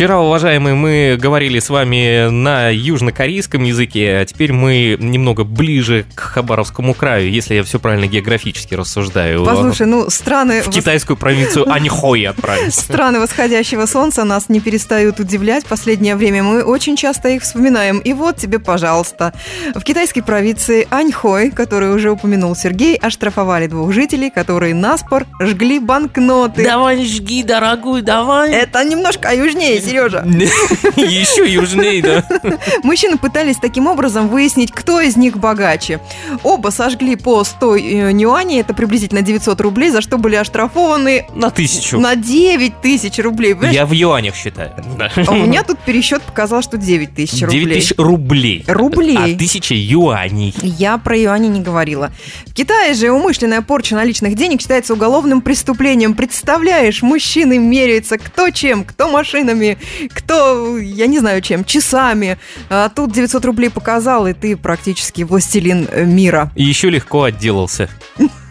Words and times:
Вчера, 0.00 0.18
уважаемые, 0.18 0.74
мы 0.74 1.18
говорили 1.20 1.58
с 1.58 1.68
вами 1.68 2.30
на 2.30 2.70
южнокорейском 2.70 3.64
языке, 3.64 4.20
а 4.22 4.24
теперь 4.24 4.50
мы 4.50 4.96
немного 4.98 5.44
ближе 5.44 6.06
к 6.14 6.20
Хабаровскому 6.20 6.94
краю, 6.94 7.30
если 7.30 7.56
я 7.56 7.62
все 7.64 7.78
правильно 7.78 8.06
географически 8.06 8.72
рассуждаю. 8.72 9.44
Послушай, 9.44 9.86
ну 9.86 10.08
страны... 10.08 10.62
В 10.62 10.70
китайскую 10.70 11.18
провинцию 11.18 11.70
Аньхой 11.70 12.24
отправимся. 12.24 12.80
Страны 12.80 13.20
восходящего 13.20 13.84
солнца 13.84 14.24
нас 14.24 14.48
не 14.48 14.60
перестают 14.60 15.20
удивлять 15.20 15.64
в 15.64 15.68
последнее 15.68 16.16
время. 16.16 16.44
Мы 16.44 16.62
очень 16.62 16.96
часто 16.96 17.28
их 17.28 17.42
вспоминаем. 17.42 17.98
И 17.98 18.14
вот 18.14 18.38
тебе, 18.38 18.58
пожалуйста. 18.58 19.34
В 19.74 19.82
китайской 19.82 20.22
провинции 20.22 20.88
Аньхой, 20.90 21.50
которую 21.50 21.94
уже 21.94 22.10
упомянул 22.10 22.56
Сергей, 22.56 22.96
оштрафовали 22.96 23.66
двух 23.66 23.92
жителей, 23.92 24.30
которые 24.30 24.74
наспор 24.74 25.26
жгли 25.42 25.78
банкноты. 25.78 26.64
Давай 26.64 27.04
жги, 27.04 27.42
дорогой, 27.42 28.00
давай. 28.00 28.50
Это 28.50 28.82
немножко 28.82 29.34
южнее, 29.34 29.78
Сережа. 29.90 30.24
Еще 30.96 31.50
южнее, 31.50 32.02
да. 32.02 32.24
Мужчины 32.82 33.18
пытались 33.18 33.56
таким 33.56 33.86
образом 33.86 34.28
выяснить, 34.28 34.72
кто 34.72 35.00
из 35.00 35.16
них 35.16 35.36
богаче. 35.38 36.00
Оба 36.42 36.68
сожгли 36.70 37.16
по 37.16 37.42
100 37.44 37.76
э, 37.76 37.80
юаней, 38.12 38.60
это 38.60 38.74
приблизительно 38.74 39.22
900 39.22 39.60
рублей, 39.60 39.90
за 39.90 40.00
что 40.00 40.18
были 40.18 40.36
оштрафованы 40.36 41.26
На 41.34 41.50
тысячу. 41.50 41.98
на 41.98 42.14
9 42.16 42.80
тысяч 42.80 43.18
рублей. 43.18 43.54
Понимаешь? 43.54 43.74
Я 43.74 43.86
в 43.86 43.92
юанях 43.92 44.34
считаю. 44.34 44.72
Да. 45.00 45.10
А 45.16 45.32
у 45.32 45.36
меня 45.46 45.62
тут 45.62 45.78
пересчет 45.78 46.20
показал, 46.22 46.62
что 46.62 46.76
9 46.76 47.14
тысяч 47.14 47.38
9 47.40 47.52
рублей. 47.54 47.80
тысяч 47.80 47.94
рублей. 47.96 48.64
Рублей. 48.66 49.16
А 49.16 49.38
тысяча 49.38 49.74
юаней. 49.74 50.54
Я 50.62 50.98
про 50.98 51.16
юани 51.16 51.48
не 51.48 51.60
говорила. 51.60 52.10
В 52.46 52.52
Китае 52.52 52.92
же 52.94 53.10
умышленная 53.10 53.62
порча 53.62 53.94
наличных 53.94 54.34
денег 54.34 54.60
считается 54.60 54.92
уголовным 54.92 55.40
преступлением. 55.40 56.14
Представляешь, 56.14 57.00
мужчины 57.02 57.58
меряются 57.58 58.18
кто 58.18 58.50
чем, 58.50 58.84
кто 58.84 59.08
машинами, 59.10 59.78
кто, 60.14 60.78
я 60.78 61.06
не 61.06 61.18
знаю 61.18 61.40
чем, 61.42 61.64
часами. 61.64 62.38
А 62.68 62.88
тут 62.88 63.12
900 63.12 63.44
рублей 63.44 63.70
показал, 63.70 64.26
и 64.26 64.32
ты 64.32 64.56
практически 64.56 65.22
властелин 65.22 65.88
э, 65.90 66.04
мира. 66.04 66.50
И 66.54 66.64
еще 66.64 66.90
легко 66.90 67.24
отделался. 67.24 67.88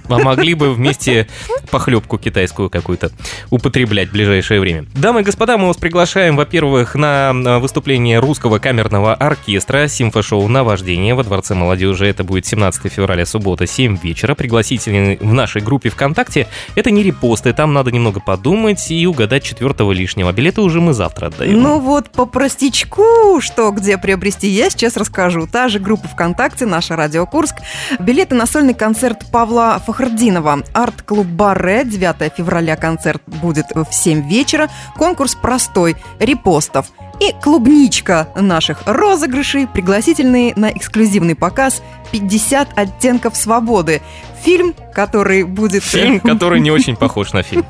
А 0.10 0.20
могли 0.20 0.54
бы 0.54 0.74
вместе 0.74 1.28
похлебку 1.72 2.18
китайскую 2.18 2.70
какую-то 2.70 3.12
употреблять 3.50 4.10
в 4.10 4.12
ближайшее 4.12 4.60
время. 4.60 4.86
Дамы 4.96 5.22
и 5.22 5.24
господа, 5.24 5.58
мы 5.58 5.68
вас 5.68 5.78
приглашаем, 5.78 6.36
во-первых, 6.36 6.96
на 6.96 7.32
э, 7.32 7.60
выступление 7.60 8.20
русского 8.20 8.60
камерного 8.60 9.14
оркестра 9.14 9.88
симфошоу 9.88 10.48
«Наваждение» 10.48 11.16
во 11.16 11.24
Дворце 11.24 11.54
молодежи. 11.54 12.08
Это 12.08 12.24
будет 12.24 12.46
17 12.46 12.92
февраля, 12.92 13.26
суббота, 13.26 13.68
7 13.68 13.98
вечера. 14.02 14.36
Пригласительные 14.36 15.18
в 15.18 15.34
нашей 15.34 15.62
группе 15.62 15.90
ВКонтакте. 15.90 16.48
Это 16.76 16.92
не 16.92 17.04
репосты, 17.04 17.54
там 17.54 17.74
надо 17.74 17.92
немного 17.92 18.20
подумать 18.20 18.90
и 18.92 19.06
угадать 19.06 19.44
четвертого 19.44 19.92
лишнего. 19.92 20.32
Билеты 20.32 20.62
уже 20.62 20.82
мы 20.82 20.94
завтра 20.94 21.28
отдаем. 21.28 21.62
Ну 21.62 21.80
вот 21.80 22.10
по 22.10 22.26
простичку, 22.26 23.40
что 23.42 23.72
где 23.72 23.98
приобрести, 23.98 24.48
я 24.48 24.70
сейчас 24.70 24.98
расскажу. 24.98 25.48
Та 25.52 25.70
же 25.70 25.80
группа 25.80 26.08
ВКонтакте, 26.08 26.66
наша 26.66 26.96
Радио 26.96 27.26
Курск. 27.26 27.56
Билеты 28.00 28.36
на 28.36 28.46
сольный 28.46 28.74
концерт 28.74 29.26
Павла 29.32 29.82
Фахрдинова. 30.00 30.64
Арт-клуб 30.74 31.28
Барре. 31.28 31.84
9 31.84 32.34
февраля 32.38 32.78
концерт 32.78 33.22
будет 33.26 33.66
в 33.76 33.94
7 33.94 34.30
вечера. 34.30 34.70
Конкурс 34.96 35.36
простой. 35.36 35.98
Репостов. 36.20 36.88
И 37.20 37.34
клубничка 37.42 38.30
наших 38.34 38.84
розыгрышей, 38.86 39.68
пригласительные 39.68 40.54
на 40.56 40.72
эксклюзивный 40.72 41.36
показ 41.36 41.82
50 42.14 42.78
оттенков 42.78 43.36
свободы. 43.36 44.02
Фильм, 44.44 44.74
который 44.94 45.44
будет... 45.44 45.84
Фильм, 45.84 46.20
который 46.20 46.60
не 46.60 46.72
очень 46.72 46.96
похож 46.96 47.34
на 47.34 47.44
фильм. 47.44 47.66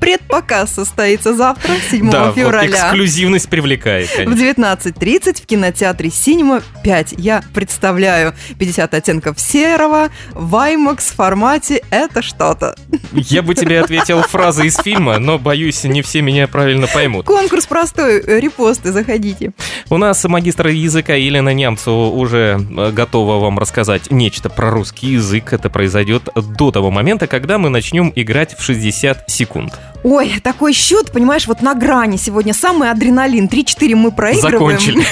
Предпоказ 0.00 0.74
состоится 0.74 1.34
завтра, 1.34 1.72
7 1.90 2.10
Да, 2.10 2.26
вот 2.26 2.34
февраля. 2.36 2.68
эксклюзивность 2.70 3.48
привлекает, 3.48 4.08
В 4.08 4.16
конечно. 4.16 4.62
19.30 4.64 5.42
в 5.42 5.46
кинотеатре 5.46 6.10
«Синема 6.10 6.62
5». 6.84 7.14
Я 7.18 7.42
представляю 7.54 8.34
50 8.58 8.94
оттенков 8.94 9.40
серого 9.40 10.10
в 10.32 10.54
IMAX 10.54 11.14
формате 11.14 11.82
«Это 11.90 12.22
что-то». 12.22 12.76
Я 13.12 13.42
бы 13.42 13.54
тебе 13.54 13.80
ответил 13.86 14.22
фразой 14.22 14.66
из 14.68 14.76
фильма, 14.76 15.18
но, 15.18 15.38
боюсь, 15.38 15.84
не 15.84 16.02
все 16.02 16.22
меня 16.22 16.48
правильно 16.48 16.86
поймут. 16.86 17.26
Конкурс 17.26 17.66
простой, 17.66 18.20
э, 18.20 18.40
репосты, 18.40 18.92
заходите. 18.92 19.52
У 19.90 19.96
нас 19.96 20.22
магистр 20.24 20.68
языка 20.68 21.14
Елена 21.14 21.52
Нямцева 21.54 22.06
уже 22.08 22.58
э, 22.76 22.90
готова 22.92 23.38
вам 23.40 23.58
рассказать 23.58 24.10
нечто 24.10 24.48
про 24.48 24.65
русский 24.70 25.12
язык. 25.12 25.52
Это 25.52 25.70
произойдет 25.70 26.28
до 26.34 26.70
того 26.70 26.90
момента, 26.90 27.26
когда 27.26 27.58
мы 27.58 27.68
начнем 27.68 28.12
играть 28.14 28.56
в 28.58 28.62
60 28.62 29.30
секунд. 29.30 29.78
Ой, 30.02 30.40
такой 30.42 30.72
счет, 30.72 31.10
понимаешь, 31.10 31.46
вот 31.46 31.62
на 31.62 31.74
грани 31.74 32.16
сегодня 32.16 32.54
самый 32.54 32.90
адреналин. 32.90 33.46
3-4 33.46 33.94
мы 33.94 34.12
проигрываем. 34.12 34.78
Закончили. 34.78 35.06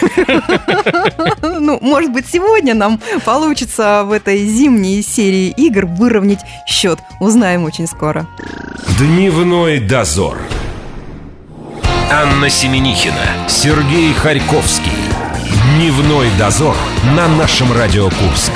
Ну, 1.57 1.79
может 1.81 2.13
быть, 2.13 2.27
сегодня 2.31 2.75
нам 2.75 3.01
получится 3.25 4.03
в 4.05 4.13
этой 4.13 4.45
зимней 4.47 5.03
серии 5.03 5.49
игр 5.57 5.87
выровнять 5.87 6.41
счет. 6.67 6.99
Узнаем 7.21 7.65
очень 7.65 7.87
скоро. 7.87 8.27
Дневной 8.99 9.81
дозор. 9.81 10.39
Анна 12.11 12.49
Семенихина, 12.49 13.49
Сергей 13.49 14.13
Харьковский. 14.13 14.93
Дневной 15.77 16.29
дозор 16.39 16.77
на 17.17 17.27
нашем 17.29 17.73
Радио 17.73 18.05
Курск. 18.11 18.53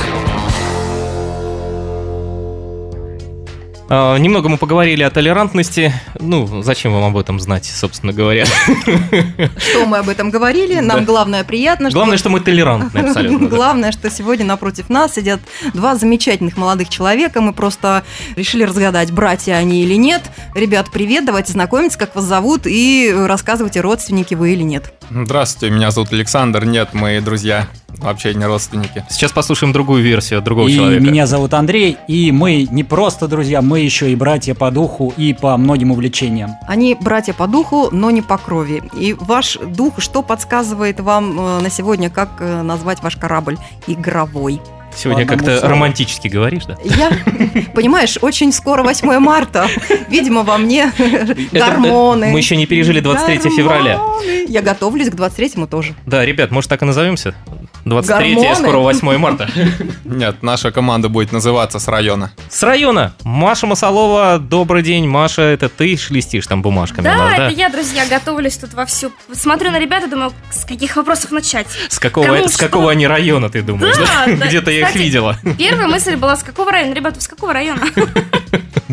Немного 3.90 4.48
мы 4.50 4.58
поговорили 4.58 5.02
о 5.02 5.10
толерантности. 5.10 5.92
Ну, 6.20 6.62
зачем 6.62 6.92
вам 6.92 7.04
об 7.04 7.16
этом 7.16 7.40
знать, 7.40 7.64
собственно 7.64 8.12
говоря? 8.12 8.44
Что 8.44 9.86
мы 9.86 9.98
об 9.98 10.08
этом 10.10 10.30
говорили? 10.30 10.80
Нам 10.80 11.00
Да. 11.00 11.04
главное 11.04 11.42
приятно, 11.44 11.88
что... 11.88 11.98
Главное, 11.98 12.18
что 12.18 12.28
мы 12.28 12.40
толерантны 12.40 12.98
абсолютно. 12.98 13.48
да. 13.48 13.56
Главное, 13.56 13.92
что 13.92 14.10
сегодня 14.10 14.44
напротив 14.44 14.90
нас 14.90 15.14
сидят 15.14 15.40
два 15.72 15.96
замечательных 15.96 16.56
молодых 16.58 16.90
человека. 16.90 17.40
Мы 17.40 17.52
просто 17.54 18.04
решили 18.36 18.64
разгадать, 18.64 19.10
братья 19.10 19.54
они 19.54 19.82
или 19.82 19.94
нет. 19.94 20.22
Ребят, 20.54 20.90
привет, 20.92 21.24
давайте 21.24 21.52
знакомиться, 21.52 21.98
как 21.98 22.14
вас 22.14 22.24
зовут, 22.24 22.62
и 22.66 23.10
рассказывайте, 23.16 23.80
родственники 23.80 24.34
вы 24.34 24.52
или 24.52 24.62
нет. 24.62 24.92
Здравствуйте, 25.10 25.74
меня 25.74 25.90
зовут 25.90 26.12
Александр. 26.12 26.64
Нет, 26.64 26.90
мы 26.92 27.20
друзья, 27.20 27.66
вообще 27.98 28.34
не 28.34 28.44
родственники. 28.44 29.04
Сейчас 29.08 29.32
послушаем 29.32 29.72
другую 29.72 30.02
версию 30.02 30.42
другого 30.42 30.68
И 30.68 30.74
человека. 30.74 31.02
меня 31.02 31.26
зовут 31.26 31.54
Андрей, 31.54 31.96
и 32.08 32.30
мы 32.30 32.66
не 32.70 32.84
просто 32.84 33.26
друзья, 33.26 33.62
мы 33.62 33.80
еще 33.80 34.12
и 34.12 34.16
братья 34.16 34.54
по 34.54 34.70
духу 34.70 35.12
и 35.16 35.32
по 35.34 35.56
многим 35.56 35.92
увлечениям. 35.92 36.52
Они 36.66 36.94
братья 36.94 37.32
по 37.32 37.46
духу, 37.46 37.88
но 37.90 38.10
не 38.10 38.22
по 38.22 38.36
крови. 38.36 38.82
И 38.98 39.14
ваш 39.14 39.56
дух, 39.56 39.94
что 39.98 40.22
подсказывает 40.22 41.00
вам 41.00 41.38
э, 41.40 41.60
на 41.60 41.70
сегодня, 41.70 42.10
как 42.10 42.28
э, 42.40 42.62
назвать 42.62 43.02
ваш 43.02 43.16
корабль 43.16 43.56
игровой? 43.86 44.60
Сегодня 44.98 45.26
как-то 45.26 45.58
слову. 45.58 45.74
романтически 45.74 46.28
говоришь, 46.28 46.64
да? 46.64 46.76
Я, 46.84 47.10
понимаешь, 47.74 48.18
очень 48.20 48.52
скоро 48.52 48.82
8 48.82 49.18
марта. 49.20 49.68
Видимо, 50.08 50.42
во 50.42 50.58
мне 50.58 50.92
Это- 50.98 51.36
гормоны. 51.52 52.28
Мы 52.32 52.38
еще 52.38 52.56
не 52.56 52.66
пережили 52.66 53.00
23 53.00 53.50
февраля. 53.50 54.00
Я 54.48 54.60
готовлюсь 54.62 55.10
к 55.10 55.14
23-му 55.14 55.66
тоже. 55.66 55.94
Да, 56.06 56.24
ребят, 56.24 56.50
может 56.50 56.68
так 56.70 56.82
и 56.82 56.84
назовемся? 56.84 57.34
23 57.88 58.34
Гормоны? 58.34 58.56
скоро 58.56 58.78
8 58.78 59.16
марта. 59.18 59.48
Нет, 60.04 60.42
наша 60.42 60.70
команда 60.70 61.08
будет 61.08 61.32
называться 61.32 61.78
с 61.78 61.88
района. 61.88 62.32
С 62.48 62.62
района. 62.62 63.14
Маша 63.24 63.66
Масалова, 63.66 64.38
добрый 64.38 64.82
день. 64.82 65.06
Маша, 65.08 65.42
это 65.42 65.68
ты 65.68 65.96
шелестишь 65.96 66.46
там 66.46 66.62
бумажками 66.62 67.04
Да, 67.04 67.16
нас, 67.16 67.32
это 67.38 67.48
я, 67.48 67.68
друзья, 67.68 68.04
готовлюсь 68.06 68.56
тут 68.56 68.74
вовсю. 68.74 69.12
Смотрю 69.32 69.70
на 69.70 69.78
ребят 69.78 70.04
и 70.04 70.08
думаю, 70.10 70.32
с 70.50 70.64
каких 70.64 70.96
вопросов 70.96 71.30
начать. 71.30 71.66
С 71.88 71.98
какого, 71.98 72.26
Кому 72.26 72.48
с 72.48 72.54
что? 72.54 72.66
какого 72.66 72.90
они 72.90 73.06
района, 73.06 73.48
ты 73.50 73.62
думаешь? 73.62 73.96
Да, 73.96 74.26
да? 74.26 74.36
да, 74.36 74.46
Где-то 74.46 74.70
я 74.70 74.88
их 74.88 74.94
видела. 74.94 75.36
Первая 75.58 75.88
мысль 75.88 76.16
была, 76.16 76.36
с 76.36 76.42
какого 76.42 76.70
района? 76.72 76.94
Ребята, 76.94 77.20
с 77.20 77.28
какого 77.28 77.52
района? 77.52 77.82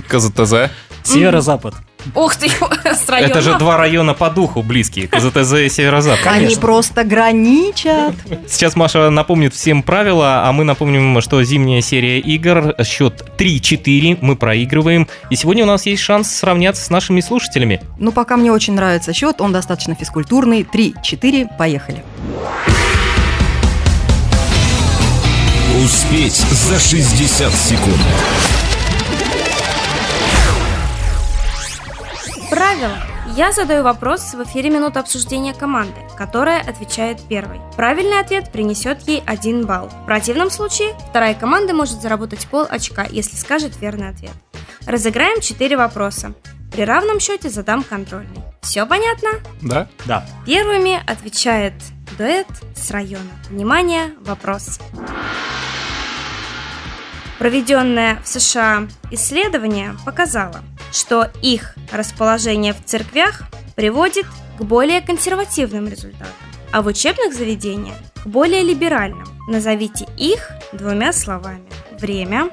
КЗТЗ. 0.08 0.70
Северо-запад. 1.04 1.76
Ух 2.14 2.36
ты, 2.36 2.50
с 2.86 3.10
района. 3.10 3.32
Это 3.32 3.42
же 3.42 3.58
два 3.58 3.78
района 3.78 4.14
по 4.14 4.30
духу 4.30 4.62
близкие, 4.62 5.08
КЗТЗ 5.08 5.54
и 5.54 5.70
Северо-Запад. 5.70 6.26
Они 6.28 6.56
просто 6.56 7.04
граничат. 7.04 8.14
Сейчас 8.48 8.76
Маша 8.76 9.10
напомнит 9.10 9.54
всем 9.54 9.82
правила, 9.84 10.48
а 10.48 10.52
мы 10.52 10.64
напомним, 10.64 11.20
что 11.22 11.44
зимняя 11.44 11.82
серия 11.82 12.20
игр, 12.20 12.76
счет 12.84 13.26
3-4, 13.38 14.20
мы 14.22 14.36
проигрываем. 14.36 15.08
И 15.30 15.36
сегодня 15.36 15.64
у 15.64 15.68
нас 15.68 15.86
есть 15.86 16.02
шанс 16.02 16.32
сравняться 16.32 16.84
с 16.84 16.90
нашими 16.90 17.22
слушателями. 17.22 17.82
Ну, 17.98 18.12
пока 18.12 18.38
мне 18.38 18.52
очень 18.52 18.74
нравится 18.74 19.14
счет, 19.14 19.42
он 19.42 19.52
достаточно 19.52 19.96
физкультурный. 19.96 20.64
3-4, 20.64 21.58
поехали. 21.58 22.04
Успеть 25.84 26.36
за 26.36 26.80
60 26.80 27.54
секунд. 27.54 28.65
Правило. 32.56 32.98
Я 33.36 33.52
задаю 33.52 33.84
вопрос 33.84 34.34
в 34.34 34.42
эфире 34.44 34.70
«Минута 34.70 35.02
обсуждения 35.02 35.54
команды», 35.54 36.00
которая 36.18 36.62
отвечает 36.62 37.20
первой. 37.28 37.60
Правильный 37.76 38.18
ответ 38.18 38.50
принесет 38.50 39.02
ей 39.10 39.22
один 39.26 39.66
балл. 39.66 39.90
В 39.90 40.06
противном 40.06 40.50
случае 40.50 40.94
вторая 41.10 41.34
команда 41.34 41.74
может 41.74 42.02
заработать 42.02 42.48
пол 42.48 42.66
очка, 42.70 43.04
если 43.10 43.36
скажет 43.36 43.74
верный 43.82 44.08
ответ. 44.08 44.32
Разыграем 44.86 45.42
4 45.42 45.76
вопроса. 45.76 46.34
При 46.72 46.86
равном 46.86 47.20
счете 47.20 47.50
задам 47.50 47.84
контрольный. 47.84 48.42
Все 48.62 48.86
понятно? 48.86 49.32
Да? 49.62 49.90
Да. 50.06 50.26
Первыми 50.46 51.04
отвечает 51.06 51.74
дуэт 52.18 52.48
с 52.74 52.90
района. 52.90 53.32
Внимание, 53.50 54.14
вопрос. 54.22 54.80
Проведенное 57.38 58.22
в 58.24 58.28
США 58.30 58.88
исследование 59.12 59.98
показало, 60.06 60.62
что 60.92 61.30
их 61.42 61.76
расположение 61.92 62.74
в 62.74 62.84
церквях 62.86 63.44
приводит 63.76 64.26
к 64.58 64.62
более 64.64 65.02
консервативным 65.02 65.88
результатам, 65.88 66.28
а 66.72 66.82
в 66.82 66.88
учебных 66.88 67.34
заведениях 67.34 67.96
к 68.24 68.28
более 68.28 68.64
либеральным. 68.64 69.28
Назовите 69.48 70.08
их 70.18 70.50
двумя 70.74 71.14
словами. 71.14 71.66
Время. 72.00 72.50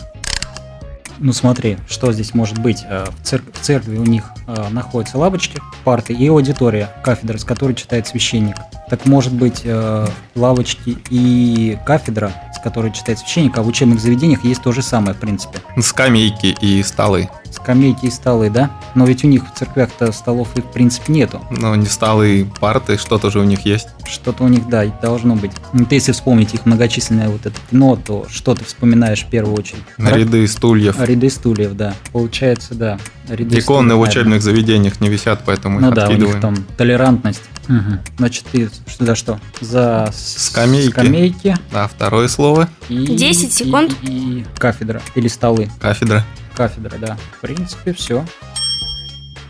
Ну 1.18 1.32
смотри, 1.32 1.78
что 1.88 2.12
здесь 2.12 2.34
может 2.34 2.58
быть. 2.58 2.82
Э, 2.84 3.04
В, 3.10 3.22
цер- 3.22 3.42
в 3.52 3.60
церкви 3.60 3.96
у 3.96 4.04
них 4.04 4.24
э, 4.46 4.68
находятся 4.70 5.18
лавочки, 5.18 5.60
парты 5.84 6.12
и 6.12 6.28
аудитория, 6.28 6.90
кафедра, 7.02 7.38
с 7.38 7.44
которой 7.44 7.74
читает 7.74 8.06
священник. 8.06 8.56
Так 8.88 9.06
может 9.06 9.32
быть 9.32 9.62
э, 9.64 10.06
лавочки 10.34 10.98
и 11.08 11.78
кафедра, 11.86 12.32
с 12.54 12.60
которой 12.62 12.92
читает 12.92 13.18
священник, 13.18 13.56
а 13.56 13.62
в 13.62 13.66
учебных 13.66 14.00
заведениях 14.00 14.44
есть 14.44 14.62
то 14.62 14.72
же 14.72 14.82
самое, 14.82 15.14
в 15.14 15.18
принципе. 15.18 15.60
Скамейки 15.80 16.54
и 16.60 16.82
столы. 16.82 17.30
Скамейки 17.50 18.06
и 18.06 18.10
столы, 18.10 18.50
да? 18.50 18.70
Но 18.94 19.04
ведь 19.04 19.24
у 19.24 19.28
них 19.28 19.46
в 19.46 19.58
церквях-то 19.58 20.12
столов 20.12 20.56
их, 20.56 20.64
в 20.64 20.72
принципе, 20.72 21.12
нету. 21.12 21.40
Но 21.50 21.74
не 21.74 21.86
столы, 21.86 22.50
парты, 22.60 22.98
что-то 22.98 23.30
же 23.30 23.40
у 23.40 23.44
них 23.44 23.64
есть. 23.64 23.88
Что-то 24.04 24.44
у 24.44 24.48
них, 24.48 24.68
да, 24.68 24.84
и 24.84 24.90
должно 25.00 25.36
быть. 25.36 25.52
Ну, 25.72 25.84
ты 25.86 25.94
если 25.96 26.12
вспомнить 26.12 26.54
их 26.54 26.66
многочисленное 26.66 27.28
вот 27.28 27.46
это 27.46 27.58
кино, 27.70 27.96
то 27.96 28.26
что 28.28 28.54
ты 28.54 28.64
вспоминаешь 28.64 29.22
в 29.22 29.28
первую 29.28 29.56
очередь? 29.56 29.82
Ряды 29.98 30.46
стульев. 30.46 31.00
Ряды 31.00 31.30
стульев, 31.30 31.74
да. 31.74 31.94
Получается, 32.12 32.74
да. 32.74 32.98
Иконы 33.28 33.94
в 33.94 34.00
учебных 34.00 34.42
заведениях 34.42 35.00
не 35.00 35.08
висят, 35.08 35.42
поэтому 35.46 35.80
Ну 35.80 35.88
их 35.88 35.94
да, 35.94 36.02
у 36.02 36.04
откидываем. 36.06 36.32
них 36.34 36.42
там 36.42 36.56
толерантность. 36.76 37.42
Мгм. 37.68 38.00
Значит, 38.18 38.44
ты 38.50 38.68
за 38.98 39.14
что? 39.14 39.38
За 39.60 40.10
Скамейки. 40.12 40.90
скамейки 40.90 41.56
А 41.72 41.86
второе 41.88 42.26
слово 42.28 42.68
и... 42.88 43.06
10 43.06 43.44
и- 43.48 43.50
секунд. 43.52 43.94
И, 44.02 44.40
и 44.40 44.46
кафедра. 44.58 45.00
Или 45.14 45.28
столы. 45.28 45.70
кафедра. 45.80 46.24
Кафедра, 46.56 46.98
да. 46.98 47.16
В 47.38 47.40
принципе, 47.40 47.94
все. 47.94 48.24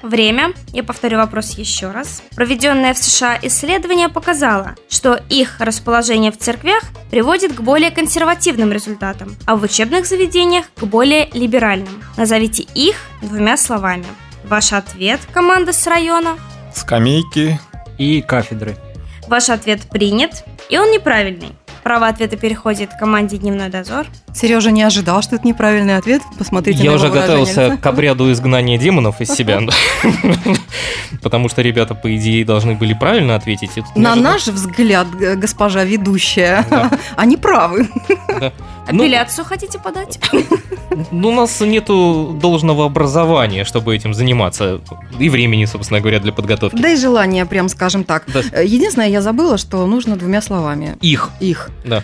Время. 0.02 0.52
Я 0.72 0.82
повторю 0.82 1.18
вопрос 1.18 1.52
еще 1.52 1.90
раз. 1.90 2.22
Проведенное 2.34 2.92
в 2.92 2.98
США 2.98 3.38
исследование 3.40 4.08
показало, 4.08 4.74
что 4.88 5.20
их 5.28 5.60
расположение 5.60 6.32
в 6.32 6.38
церквях 6.38 6.82
приводит 7.10 7.54
к 7.54 7.60
более 7.60 7.90
консервативным 7.90 8.72
результатам, 8.72 9.36
а 9.46 9.56
в 9.56 9.62
учебных 9.62 10.06
заведениях 10.06 10.66
к 10.74 10.84
более 10.84 11.28
либеральным. 11.32 12.02
Назовите 12.16 12.66
их 12.74 12.96
двумя 13.22 13.56
словами. 13.56 14.06
Ваш 14.44 14.72
ответ, 14.72 15.20
команда 15.32 15.72
с 15.72 15.86
района. 15.86 16.36
Скамейки. 16.74 17.60
И 17.98 18.22
кафедры. 18.22 18.76
Ваш 19.28 19.50
ответ 19.50 19.88
принят, 19.88 20.44
и 20.68 20.78
он 20.78 20.90
неправильный. 20.90 21.50
Право 21.82 22.08
ответа 22.08 22.36
переходит 22.36 22.90
к 22.90 22.98
команде 22.98 23.38
«Дневной 23.38 23.68
дозор». 23.68 24.06
Сережа 24.34 24.70
не 24.70 24.82
ожидал, 24.82 25.22
что 25.22 25.36
это 25.36 25.46
неправильный 25.46 25.96
ответ. 25.96 26.22
Посмотрите 26.38 26.78
на 26.78 26.82
Я 26.82 26.92
его 26.92 26.96
уже 27.04 27.12
готовился 27.12 27.66
лица. 27.66 27.76
к 27.76 27.86
обряду 27.86 28.30
изгнания 28.32 28.78
демонов 28.78 29.20
из 29.20 29.28
себя. 29.30 29.60
Потому 31.22 31.48
что 31.48 31.62
ребята, 31.62 31.94
по 31.94 32.14
идее, 32.16 32.44
должны 32.44 32.74
были 32.74 32.94
правильно 32.94 33.36
ответить. 33.36 33.70
На 33.94 34.14
наш 34.14 34.46
взгляд, 34.48 35.06
госпожа 35.36 35.84
ведущая, 35.84 36.66
они 37.16 37.36
правы. 37.36 37.88
Ну, 38.90 39.04
Апелляцию 39.04 39.44
хотите 39.44 39.78
подать? 39.78 40.18
Ну, 41.12 41.28
у 41.28 41.32
нас 41.32 41.60
нету 41.60 42.36
должного 42.40 42.84
образования, 42.84 43.64
чтобы 43.64 43.94
этим 43.94 44.12
заниматься. 44.12 44.80
И 45.18 45.28
времени, 45.28 45.66
собственно 45.66 46.00
говоря, 46.00 46.18
для 46.18 46.32
подготовки. 46.32 46.76
Да 46.80 46.90
и 46.90 46.96
желание, 46.96 47.46
прям 47.46 47.68
скажем 47.68 48.02
так. 48.04 48.26
Единственное, 48.28 49.08
я 49.08 49.22
забыла, 49.22 49.56
что 49.56 49.86
нужно 49.86 50.16
двумя 50.16 50.42
словами. 50.42 50.96
Их, 51.00 51.30
Их. 51.40 51.70
да. 51.84 52.02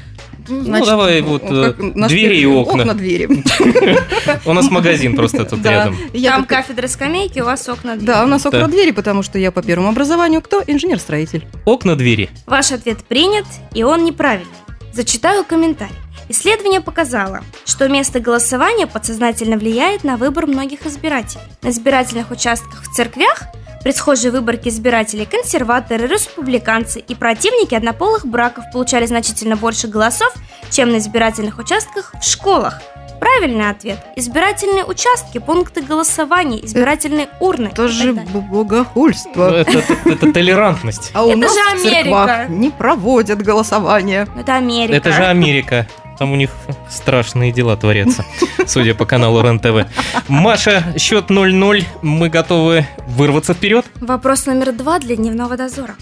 Ну, 0.48 0.84
давай 0.84 1.20
вот, 1.20 1.42
э, 1.44 1.74
наш 1.94 2.10
двери 2.10 2.38
и 2.38 2.46
окна. 2.46 2.82
Окна, 2.82 2.94
двери. 2.94 3.28
У 4.44 4.52
нас 4.52 4.70
магазин 4.70 5.16
просто 5.16 5.44
тут 5.44 5.64
рядом. 5.64 5.96
Там 6.12 6.44
как- 6.44 6.58
кафедра 6.58 6.88
скамейки, 6.88 7.40
у 7.40 7.44
вас 7.44 7.68
окна 7.68 7.94
двери. 7.94 8.06
Да, 8.06 8.24
у 8.24 8.26
нас 8.26 8.44
окна 8.46 8.66
двери, 8.68 8.90
потому 8.92 9.22
что 9.22 9.38
я 9.38 9.50
по 9.50 9.62
первому 9.62 9.88
образованию 9.88 10.40
кто? 10.42 10.62
Инженер-строитель. 10.66 11.46
Окна, 11.64 11.96
двери. 11.96 12.30
Ваш 12.46 12.72
ответ 12.72 12.98
принят, 13.04 13.46
и 13.74 13.82
он 13.82 14.04
неправильный. 14.04 14.52
Зачитаю 14.92 15.44
комментарий. 15.44 15.94
Исследование 16.30 16.80
показало, 16.82 17.40
что 17.64 17.88
место 17.88 18.20
голосования 18.20 18.86
подсознательно 18.86 19.56
влияет 19.56 20.04
на 20.04 20.16
выбор 20.16 20.46
многих 20.46 20.84
избирателей. 20.86 21.42
На 21.62 21.70
избирательных 21.70 22.30
участках 22.30 22.82
в 22.82 22.94
церквях 22.94 23.44
при 23.82 23.92
схожей 23.92 24.30
выборке 24.30 24.70
избирателей 24.70 25.24
консерваторы, 25.26 26.06
республиканцы 26.06 27.00
и 27.00 27.14
противники 27.14 27.74
однополых 27.74 28.26
браков 28.26 28.64
получали 28.72 29.06
значительно 29.06 29.56
больше 29.56 29.86
голосов, 29.88 30.32
чем 30.70 30.90
на 30.92 30.98
избирательных 30.98 31.58
участках 31.58 32.12
в 32.20 32.24
школах. 32.24 32.80
Правильный 33.20 33.68
ответ. 33.68 33.98
Избирательные 34.14 34.84
участки, 34.84 35.38
пункты 35.38 35.82
голосования, 35.82 36.64
избирательные 36.64 37.28
урны. 37.40 37.68
Это 37.72 37.88
же 37.88 38.12
далее. 38.12 38.30
Ну, 38.32 38.40
богохульство. 38.42 39.50
Это, 39.56 39.78
это- 39.78 39.96
это 40.08 40.32
толерантность. 40.32 41.10
А 41.14 41.24
у 41.24 41.30
Это 41.30 41.38
нас 41.38 41.52
же 41.52 41.60
в 41.78 41.82
церквах 41.82 42.28
Америка. 42.30 42.46
не 42.52 42.70
проводят 42.70 43.42
голосование. 43.42 44.28
Это 44.38 44.54
Америка. 44.54 44.94
Это 44.94 45.10
же 45.12 45.24
Америка. 45.24 45.88
Там 46.18 46.32
у 46.32 46.36
них 46.36 46.50
страшные 46.90 47.52
дела 47.52 47.76
творятся, 47.76 48.24
судя 48.66 48.94
по 48.94 49.06
каналу 49.06 49.40
РЕН-ТВ. 49.40 49.86
Маша, 50.28 50.82
счет 50.98 51.30
0-0. 51.30 51.84
Мы 52.02 52.28
готовы 52.28 52.86
вырваться 53.06 53.54
вперед? 53.54 53.86
Вопрос 54.00 54.46
номер 54.46 54.72
два 54.72 54.98
для 54.98 55.16
дневного 55.16 55.56
дозора. 55.56 55.94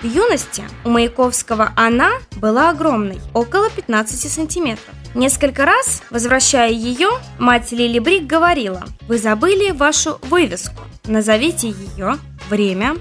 В 0.00 0.06
юности 0.06 0.64
у 0.84 0.88
Маяковского 0.90 1.72
она 1.76 2.12
была 2.36 2.70
огромной, 2.70 3.18
около 3.34 3.68
15 3.68 4.32
сантиметров. 4.32 4.94
Несколько 5.14 5.66
раз, 5.66 6.02
возвращая 6.08 6.70
ее, 6.70 7.10
мать 7.38 7.72
Лили 7.72 7.98
Брик 7.98 8.26
говорила, 8.26 8.84
«Вы 9.08 9.18
забыли 9.18 9.72
вашу 9.72 10.18
вывеску. 10.22 10.80
Назовите 11.04 11.68
ее, 11.68 12.16
время, 12.48 12.96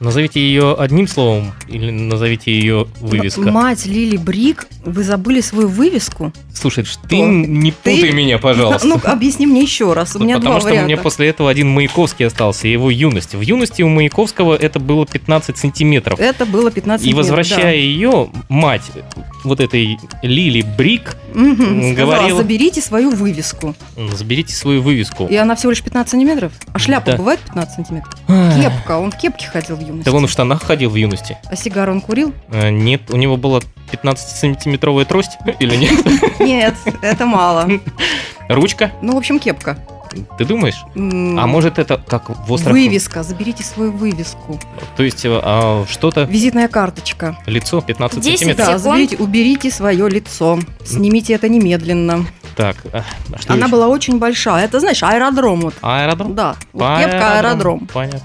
Назовите 0.00 0.38
ее 0.40 0.74
одним 0.78 1.08
словом 1.08 1.52
или 1.66 1.90
назовите 1.90 2.52
ее 2.52 2.86
вывеска. 3.00 3.40
М- 3.40 3.52
Мать 3.52 3.84
Лили 3.84 4.16
Брик, 4.16 4.68
вы 4.84 5.02
забыли 5.02 5.40
свою 5.40 5.66
вывеску? 5.66 6.32
Слушай, 6.54 6.84
ж 6.84 6.90
ты 7.08 7.16
Что? 7.16 7.26
не 7.26 7.72
путай 7.72 8.00
Ты- 8.00 8.12
меня, 8.12 8.38
пожалуйста. 8.38 8.86
Ну, 8.86 9.00
объясни 9.04 9.44
мне 9.46 9.60
еще 9.60 9.92
раз. 9.94 10.14
У 10.14 10.20
меня 10.20 10.36
Потому 10.36 10.52
два 10.54 10.60
что 10.60 10.68
у 10.68 10.70
варианта. 10.70 10.92
меня 10.92 11.02
после 11.02 11.28
этого 11.28 11.50
один 11.50 11.68
Маяковский 11.70 12.26
остался, 12.26 12.68
его 12.68 12.90
юность. 12.92 13.34
В 13.34 13.40
юности 13.40 13.82
у 13.82 13.88
Маяковского 13.88 14.54
это 14.54 14.78
было 14.78 15.04
15 15.04 15.58
сантиметров. 15.58 16.18
Это 16.20 16.46
было 16.46 16.70
15 16.70 17.04
И 17.04 17.10
метров, 17.10 17.26
возвращая 17.26 17.74
ее, 17.76 18.28
мать 18.48 18.82
вот 19.42 19.58
этой 19.60 19.98
Лили 20.22 20.62
Брик, 20.76 21.16
да. 21.34 21.40
Мгм, 21.40 21.92
сказала, 21.92 22.14
говорила- 22.16 22.38
заберите 22.42 22.80
свою 22.80 23.10
вывеску. 23.10 23.74
заберите 24.14 24.54
свою 24.54 24.80
вывеску. 24.82 25.26
И 25.26 25.34
она 25.36 25.56
всего 25.56 25.70
лишь 25.70 25.82
15 25.82 26.10
сантиметров? 26.12 26.52
А 26.72 26.78
шляпа 26.78 27.12
Да. 27.12 27.16
бывает 27.16 27.40
15 27.40 27.74
сантиметров? 27.76 28.14
Кепка, 28.60 28.98
он 28.98 29.10
в 29.10 29.16
кепке 29.18 29.46
ходил 29.46 29.76
в 29.76 29.87
юности. 29.88 30.08
Да 30.10 30.16
он 30.16 30.26
в 30.26 30.30
штанах 30.30 30.62
ходил 30.62 30.90
в 30.90 30.94
юности. 30.94 31.36
А 31.50 31.56
сигару 31.56 31.92
он 31.92 32.00
курил? 32.00 32.32
А, 32.50 32.70
Нет, 32.70 33.10
у 33.10 33.16
него 33.16 33.36
была 33.36 33.60
15-сантиметровая 33.92 35.04
трость 35.04 35.38
или 35.58 35.76
нет? 35.76 36.40
Нет, 36.40 36.74
это 37.02 37.26
мало. 37.26 37.68
Ручка? 38.48 38.92
Ну, 39.02 39.14
в 39.14 39.16
общем, 39.18 39.38
кепка. 39.38 39.78
Ты 40.38 40.44
думаешь? 40.46 40.82
А 40.94 41.46
может 41.46 41.78
это 41.78 41.98
как 41.98 42.30
в 42.30 42.50
остров? 42.50 42.72
Вывеска, 42.72 43.22
заберите 43.22 43.62
свою 43.62 43.92
вывеску. 43.92 44.58
То 44.96 45.02
есть 45.02 45.22
а, 45.26 45.84
что-то, 45.88 46.22
Визитная 46.24 46.66
карточка. 46.68 47.36
лицо 47.46 47.82
15 47.82 48.18
Десять 48.20 48.38
сантиметров? 48.38 48.66
Да, 48.66 48.78
заберите, 48.78 49.16
уберите 49.18 49.70
свое 49.70 50.08
лицо. 50.08 50.58
Снимите 50.84 51.34
это 51.34 51.48
немедленно. 51.48 52.24
Так, 52.56 52.76
а, 52.92 53.04
а 53.32 53.38
что 53.38 53.52
Она 53.52 53.66
еще? 53.66 53.72
была 53.72 53.88
очень 53.88 54.18
большая. 54.18 54.64
Это, 54.64 54.80
знаешь, 54.80 55.02
аэродром 55.02 55.60
вот. 55.60 55.74
Аэродром? 55.82 56.34
Да, 56.34 56.56
вот 56.72 56.98
кепка 56.98 57.38
аэродром. 57.38 57.86
Понятно. 57.92 58.22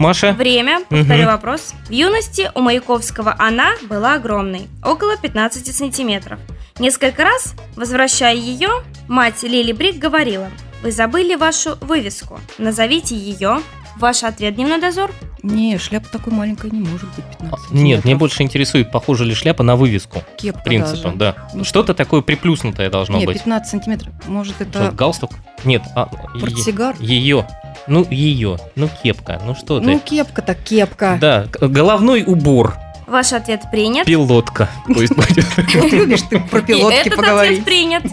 Маша? 0.00 0.32
Время, 0.32 0.80
повторю 0.88 1.26
вопрос. 1.26 1.74
В 1.86 1.90
юности 1.92 2.50
у 2.54 2.60
Маяковского 2.62 3.36
она 3.38 3.72
была 3.88 4.14
огромной, 4.14 4.62
около 4.82 5.18
15 5.18 5.76
сантиметров. 5.76 6.40
Несколько 6.78 7.22
раз, 7.22 7.54
возвращая 7.76 8.34
ее, 8.34 8.70
мать 9.08 9.42
Лили 9.42 9.72
Брик 9.72 9.96
говорила, 9.98 10.48
вы 10.82 10.90
забыли 10.90 11.34
вашу 11.34 11.76
вывеску, 11.82 12.40
назовите 12.56 13.14
ее, 13.14 13.60
Ваш 13.96 14.22
ответ, 14.22 14.54
дневной 14.54 14.80
дозор? 14.80 15.10
Не, 15.42 15.76
шляпа 15.76 16.08
такой 16.08 16.32
маленькая 16.32 16.70
не 16.70 16.80
может 16.80 17.08
быть 17.16 17.24
15 17.38 17.50
Нет, 17.50 17.50
меня 17.72 17.94
сантиметров. 17.96 18.18
больше 18.18 18.42
интересует, 18.44 18.90
похожа 18.90 19.24
ли 19.24 19.34
шляпа 19.34 19.62
на 19.62 19.76
вывеску. 19.76 20.22
Кепка 20.38 20.62
Принципом, 20.62 21.18
даже. 21.18 21.36
да. 21.36 21.48
Ну, 21.52 21.64
Что-то 21.64 21.92
такое 21.92 22.22
приплюснутое 22.22 22.88
должно 22.88 23.18
Не, 23.18 23.26
быть. 23.26 23.38
15 23.38 23.70
сантиметров. 23.70 24.14
Может, 24.26 24.54
Что, 24.54 24.64
это 24.64 24.90
галстук? 24.92 25.32
Нет, 25.64 25.82
а, 25.94 26.06
портсигар? 26.06 26.94
ее. 26.98 27.46
Ну, 27.86 28.06
ее. 28.10 28.58
Ну, 28.76 28.88
кепка. 29.02 29.40
Ну, 29.44 29.54
что 29.54 29.80
Ну, 29.80 29.98
ты? 29.98 30.04
кепка-то 30.04 30.54
кепка. 30.54 31.18
Да, 31.20 31.46
головной 31.60 32.24
убор. 32.26 32.74
Ваш 33.06 33.32
ответ 33.32 33.62
принят. 33.72 34.06
Пилотка. 34.06 34.68
Пусть 34.86 35.14
будет. 35.16 35.92
Любишь 35.92 36.22
ты 36.30 36.38
про 36.40 36.60
И 36.60 36.62
пилотки 36.62 36.98
этот 37.08 37.16
поговорить. 37.16 37.52
ответ 37.60 37.64
принят. 37.64 38.04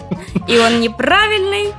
И 0.48 0.58
он 0.58 0.80
неправильный. 0.80 1.72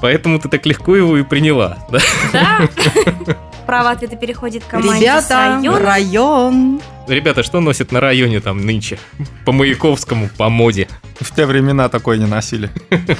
Поэтому 0.00 0.38
ты 0.40 0.48
так 0.48 0.64
легко 0.66 0.96
его 0.96 1.16
и 1.18 1.22
приняла. 1.22 1.78
да? 1.90 1.98
Да. 2.32 2.68
Право 3.66 3.90
ответа 3.90 4.16
переходит 4.16 4.64
к 4.64 4.68
команде 4.68 5.02
Ребята, 5.04 5.34
района. 5.60 5.78
район. 5.78 6.80
Ребята, 7.06 7.42
что 7.44 7.60
носят 7.60 7.92
на 7.92 8.00
районе 8.00 8.40
там 8.40 8.64
нынче? 8.64 8.98
По 9.44 9.52
Маяковскому, 9.52 10.28
по 10.36 10.48
моде. 10.48 10.88
В 11.20 11.32
те 11.34 11.46
времена 11.46 11.88
такой 11.88 12.18
не 12.18 12.26
носили. 12.26 12.70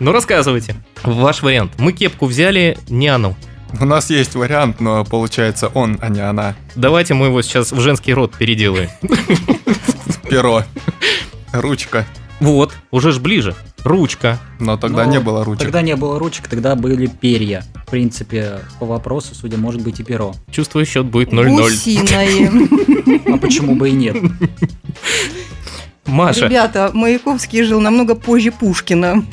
Ну, 0.00 0.12
рассказывайте. 0.12 0.74
Ваш 1.02 1.42
вариант. 1.42 1.72
Мы 1.78 1.92
кепку 1.92 2.26
взяли, 2.26 2.78
не 2.88 3.08
оно. 3.08 3.34
У 3.80 3.84
нас 3.84 4.10
есть 4.10 4.34
вариант, 4.34 4.80
но 4.80 5.04
получается 5.04 5.68
он, 5.68 5.98
а 6.00 6.08
не 6.08 6.20
она. 6.20 6.54
Давайте 6.76 7.14
мы 7.14 7.26
его 7.26 7.42
сейчас 7.42 7.72
в 7.72 7.80
женский 7.80 8.14
род 8.14 8.34
переделаем. 8.36 8.90
Перо. 10.28 10.64
Ручка. 11.52 12.06
Вот, 12.40 12.72
уже 12.90 13.12
ж 13.12 13.18
ближе. 13.18 13.54
Ручка. 13.84 14.38
Но 14.58 14.76
тогда 14.76 15.04
Но 15.04 15.12
не 15.12 15.20
было 15.20 15.44
ручек. 15.44 15.62
Тогда 15.62 15.82
не 15.82 15.94
было 15.96 16.18
ручек, 16.18 16.48
тогда 16.48 16.74
были 16.74 17.06
перья. 17.06 17.64
В 17.74 17.90
принципе, 17.90 18.60
по 18.80 18.86
вопросу, 18.86 19.34
судя, 19.34 19.56
может 19.56 19.82
быть 19.82 20.00
и 20.00 20.02
перо. 20.02 20.34
Чувствую, 20.50 20.86
счет 20.86 21.06
будет 21.06 21.32
0-0. 21.32 21.56
Гусиные. 21.56 23.34
А 23.34 23.38
почему 23.38 23.74
бы 23.74 23.90
и 23.90 23.92
нет? 23.92 24.16
Маша, 26.06 26.46
Ребята, 26.46 26.90
Маяковский 26.92 27.62
жил 27.62 27.80
намного 27.80 28.14
позже 28.14 28.52
Пушкина. 28.52 29.24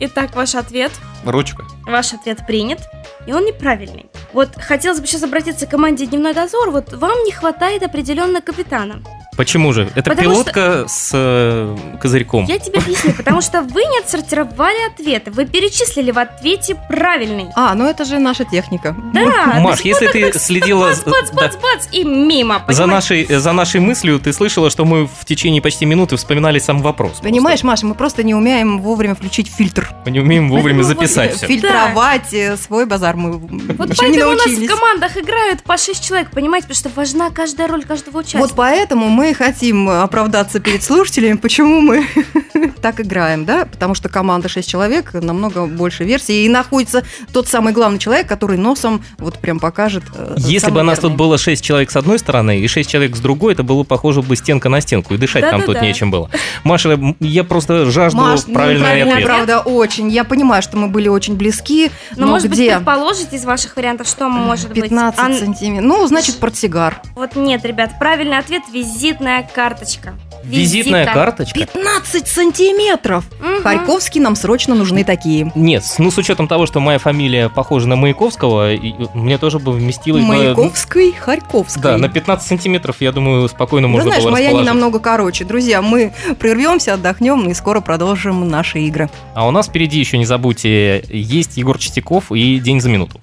Итак, 0.00 0.34
ваш 0.34 0.54
ответ. 0.54 0.92
Ручка. 1.24 1.64
Ваш 1.86 2.14
ответ 2.14 2.46
принят. 2.46 2.80
И 3.26 3.32
он 3.32 3.44
неправильный. 3.44 4.06
Вот 4.32 4.50
хотелось 4.56 5.00
бы 5.00 5.06
сейчас 5.06 5.22
обратиться 5.22 5.66
к 5.66 5.70
команде 5.70 6.06
Дневной 6.06 6.32
дозор. 6.34 6.70
Вот 6.70 6.92
вам 6.92 7.24
не 7.24 7.32
хватает 7.32 7.82
определенно 7.82 8.40
капитана. 8.40 9.02
Почему 9.40 9.72
же? 9.72 9.88
Это 9.94 10.10
Потому 10.10 10.34
пилотка 10.34 10.84
с 10.86 11.12
э, 11.14 11.76
козырьком. 11.98 12.44
Я 12.44 12.58
тебе 12.58 12.78
объясню, 12.78 13.14
потому 13.14 13.40
что 13.40 13.62
вы 13.62 13.84
не 13.84 13.98
отсортировали 13.98 14.86
ответы. 14.92 15.30
Вы 15.30 15.46
перечислили 15.46 16.10
в 16.10 16.18
ответе 16.18 16.76
правильный. 16.88 17.46
А, 17.54 17.74
ну 17.74 17.86
это 17.86 18.04
же 18.04 18.18
наша 18.18 18.44
техника. 18.44 18.94
Да, 19.14 19.58
Маш, 19.60 19.80
если 19.80 20.08
ты 20.08 20.38
следила 20.38 20.88
Бац, 20.88 20.98
за- 20.98 21.10
бац, 21.10 21.30
бац, 21.32 21.56
бац, 21.56 21.86
и 21.90 22.04
мимо. 22.04 22.62
за 22.68 22.84
нашей, 22.84 23.24
за 23.24 23.52
нашей 23.52 23.80
мыслью, 23.80 24.20
ты 24.20 24.34
слышала, 24.34 24.68
что 24.68 24.84
мы 24.84 25.06
в 25.06 25.24
течение 25.24 25.62
почти 25.62 25.86
минуты 25.86 26.16
вспоминали 26.16 26.58
сам 26.58 26.82
вопрос. 26.82 27.20
Понимаешь, 27.22 27.62
Маша, 27.62 27.86
мы 27.86 27.94
просто 27.94 28.22
не 28.22 28.34
умеем 28.34 28.82
вовремя 28.82 29.14
включить 29.14 29.50
фильтр. 29.50 29.88
Мы 30.04 30.10
не 30.10 30.20
умеем 30.20 30.50
вовремя 30.50 30.82
записать 30.82 31.36
все. 31.36 31.46
Фильтровать 31.46 32.34
э, 32.34 32.58
свой 32.58 32.84
базар 32.84 33.16
мы 33.16 33.38
Вот 33.38 33.96
поэтому 33.96 34.32
у 34.32 34.36
нас 34.36 34.46
в 34.46 34.66
командах 34.66 35.16
играют 35.16 35.62
по 35.62 35.78
6 35.78 36.04
человек, 36.06 36.30
понимаете, 36.30 36.68
потому 36.68 36.78
что 36.78 37.00
важна 37.00 37.30
каждая 37.30 37.68
роль 37.68 37.84
каждого 37.84 38.18
участника. 38.18 38.46
Вот 38.46 38.52
поэтому 38.54 39.08
мы 39.08 39.29
хотим 39.34 39.88
оправдаться 39.88 40.60
перед 40.60 40.82
слушателями, 40.82 41.36
почему 41.36 41.80
мы 41.80 42.06
так 42.82 43.00
играем, 43.00 43.44
да? 43.44 43.64
Потому 43.66 43.94
что 43.94 44.08
команда 44.08 44.48
6 44.48 44.68
человек, 44.68 45.12
намного 45.14 45.66
больше 45.66 46.04
версий, 46.04 46.44
и 46.44 46.48
находится 46.48 47.04
тот 47.32 47.48
самый 47.48 47.72
главный 47.72 47.98
человек, 47.98 48.26
который 48.26 48.56
носом 48.58 49.04
вот 49.18 49.38
прям 49.38 49.58
покажет. 49.60 50.04
э, 50.14 50.34
Если 50.38 50.66
бы 50.70 50.78
самый 50.78 50.84
нас 50.84 50.98
тут 50.98 51.14
было 51.16 51.38
6 51.38 51.62
человек 51.64 51.90
с 51.90 51.96
одной 51.96 52.18
стороны 52.18 52.58
и 52.60 52.66
6 52.68 52.88
человек 52.90 53.16
с 53.16 53.20
другой, 53.20 53.52
это 53.54 53.62
было 53.62 53.82
похоже 53.84 54.22
бы 54.22 54.36
стенка 54.36 54.68
на 54.68 54.80
стенку, 54.80 55.14
и 55.14 55.16
дышать 55.18 55.42
нам 55.42 55.60
тут 55.60 55.68
Да-да-да. 55.74 55.86
нечем 55.86 56.10
было. 56.10 56.30
Маша, 56.64 56.98
я 57.20 57.44
просто 57.44 57.90
жажду 57.90 58.18
Маш, 58.20 58.46
ну, 58.46 58.54
правильный 58.54 58.82
правильно, 58.84 59.12
ответ. 59.14 59.26
правда, 59.26 59.60
очень. 59.60 60.08
Я 60.10 60.24
понимаю, 60.24 60.62
что 60.62 60.76
мы 60.76 60.88
были 60.88 61.08
очень 61.08 61.36
близки, 61.36 61.90
Но, 62.16 62.26
но, 62.26 62.32
может 62.32 62.48
быть, 62.48 62.58
где? 62.58 62.76
предположить 62.76 63.32
из 63.32 63.44
ваших 63.44 63.76
вариантов, 63.76 64.06
что 64.06 64.28
может 64.28 64.68
быть? 64.70 64.82
15 64.84 65.18
Ан- 65.20 65.34
сантиметров. 65.34 65.86
Ну, 65.88 66.06
значит, 66.06 66.38
портсигар. 66.38 67.00
Вот 67.14 67.36
нет, 67.36 67.64
ребят, 67.64 67.92
правильный 67.98 68.38
ответ– 68.38 68.62
визитная 69.20 69.48
карточка. 69.54 70.14
Визитная 70.42 71.06
карточка? 71.06 71.60
15 71.60 72.26
сантиметров! 72.26 73.24
Мгм. 73.40 73.62
Харьковский 73.62 74.20
нам 74.20 74.36
срочно 74.36 74.74
нужны 74.74 75.04
такие. 75.04 75.52
Нет, 75.54 75.84
ну 75.98 76.10
с 76.10 76.16
учетом 76.16 76.48
того, 76.48 76.66
что 76.66 76.80
моя 76.80 76.98
фамилия 76.98 77.50
похожа 77.50 77.86
на 77.88 77.96
Маяковского, 77.96 78.72
и, 78.72 78.94
мне 79.14 79.36
тоже 79.38 79.58
бы 79.58 79.72
вместилось... 79.72 80.24
Маяковской, 80.24 81.12
Харьковской. 81.12 81.82
Да, 81.82 81.98
на 81.98 82.08
15 82.08 82.46
сантиметров, 82.46 82.96
я 83.00 83.12
думаю, 83.12 83.48
спокойно 83.48 83.86
Ты 83.88 83.92
можно 83.92 84.10
знаешь, 84.10 84.24
было 84.24 84.32
моя 84.32 84.52
не 84.52 84.62
намного 84.62 84.98
короче. 84.98 85.44
Друзья, 85.44 85.82
мы 85.82 86.12
прервемся, 86.38 86.94
отдохнем 86.94 87.48
и 87.48 87.54
скоро 87.54 87.80
продолжим 87.80 88.48
наши 88.48 88.80
игры. 88.80 89.10
А 89.34 89.46
у 89.46 89.50
нас 89.50 89.68
впереди 89.68 89.98
еще, 89.98 90.16
не 90.16 90.24
забудьте, 90.24 91.04
есть 91.08 91.58
Егор 91.58 91.78
Чистяков 91.78 92.32
и 92.32 92.58
День 92.58 92.80
за 92.80 92.88
минуту. 92.88 93.20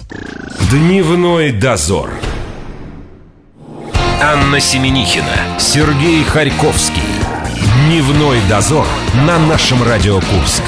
Дневной 0.70 1.52
дозор. 1.52 2.12
Анна 4.20 4.60
Семенихина, 4.60 5.60
Сергей 5.60 6.24
Харьковский. 6.24 7.04
Дневной 7.86 8.40
дозор 8.50 8.88
на 9.28 9.38
нашем 9.38 9.84
Радио 9.84 10.16
Курск. 10.16 10.64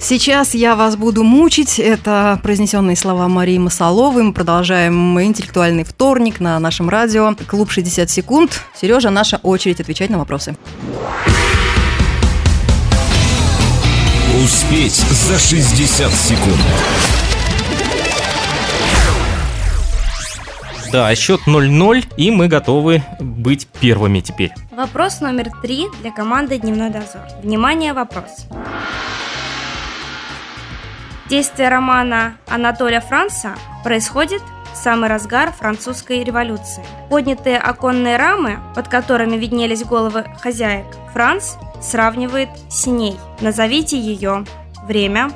Сейчас 0.00 0.54
я 0.54 0.74
вас 0.74 0.96
буду 0.96 1.22
мучить. 1.22 1.78
Это 1.78 2.40
произнесенные 2.42 2.96
слова 2.96 3.28
Марии 3.28 3.58
Масоловой. 3.58 4.24
Мы 4.24 4.32
продолжаем 4.32 5.20
интеллектуальный 5.20 5.84
вторник 5.84 6.40
на 6.40 6.58
нашем 6.58 6.88
радио. 6.88 7.32
Клуб 7.46 7.70
60 7.70 8.10
секунд. 8.10 8.60
Сережа, 8.74 9.10
наша 9.10 9.36
очередь 9.44 9.80
отвечать 9.80 10.10
на 10.10 10.18
вопросы. 10.18 10.56
Успеть 14.42 14.96
за 14.96 15.38
60 15.38 16.12
секунд. 16.12 16.58
Да, 20.92 21.14
счет 21.14 21.40
0-0, 21.46 22.14
и 22.16 22.30
мы 22.30 22.48
готовы 22.48 23.02
быть 23.20 23.66
первыми 23.80 24.20
теперь. 24.20 24.52
Вопрос 24.70 25.20
номер 25.20 25.50
три 25.60 25.86
для 26.00 26.10
команды 26.10 26.58
«Дневной 26.58 26.90
дозор». 26.90 27.22
Внимание, 27.42 27.92
вопрос. 27.92 28.46
Действие 31.28 31.68
романа 31.68 32.36
Анатолия 32.46 33.00
Франца 33.02 33.54
происходит 33.84 34.40
в 34.72 34.76
самый 34.76 35.10
разгар 35.10 35.52
французской 35.52 36.24
революции. 36.24 36.82
Поднятые 37.10 37.58
оконные 37.58 38.16
рамы, 38.16 38.58
под 38.74 38.88
которыми 38.88 39.36
виднелись 39.36 39.84
головы 39.84 40.24
хозяек, 40.40 40.86
Франц 41.12 41.56
сравнивает 41.82 42.48
с 42.70 42.86
ней. 42.86 43.16
Назовите 43.40 44.00
ее. 44.00 44.44
Время. 44.84 45.30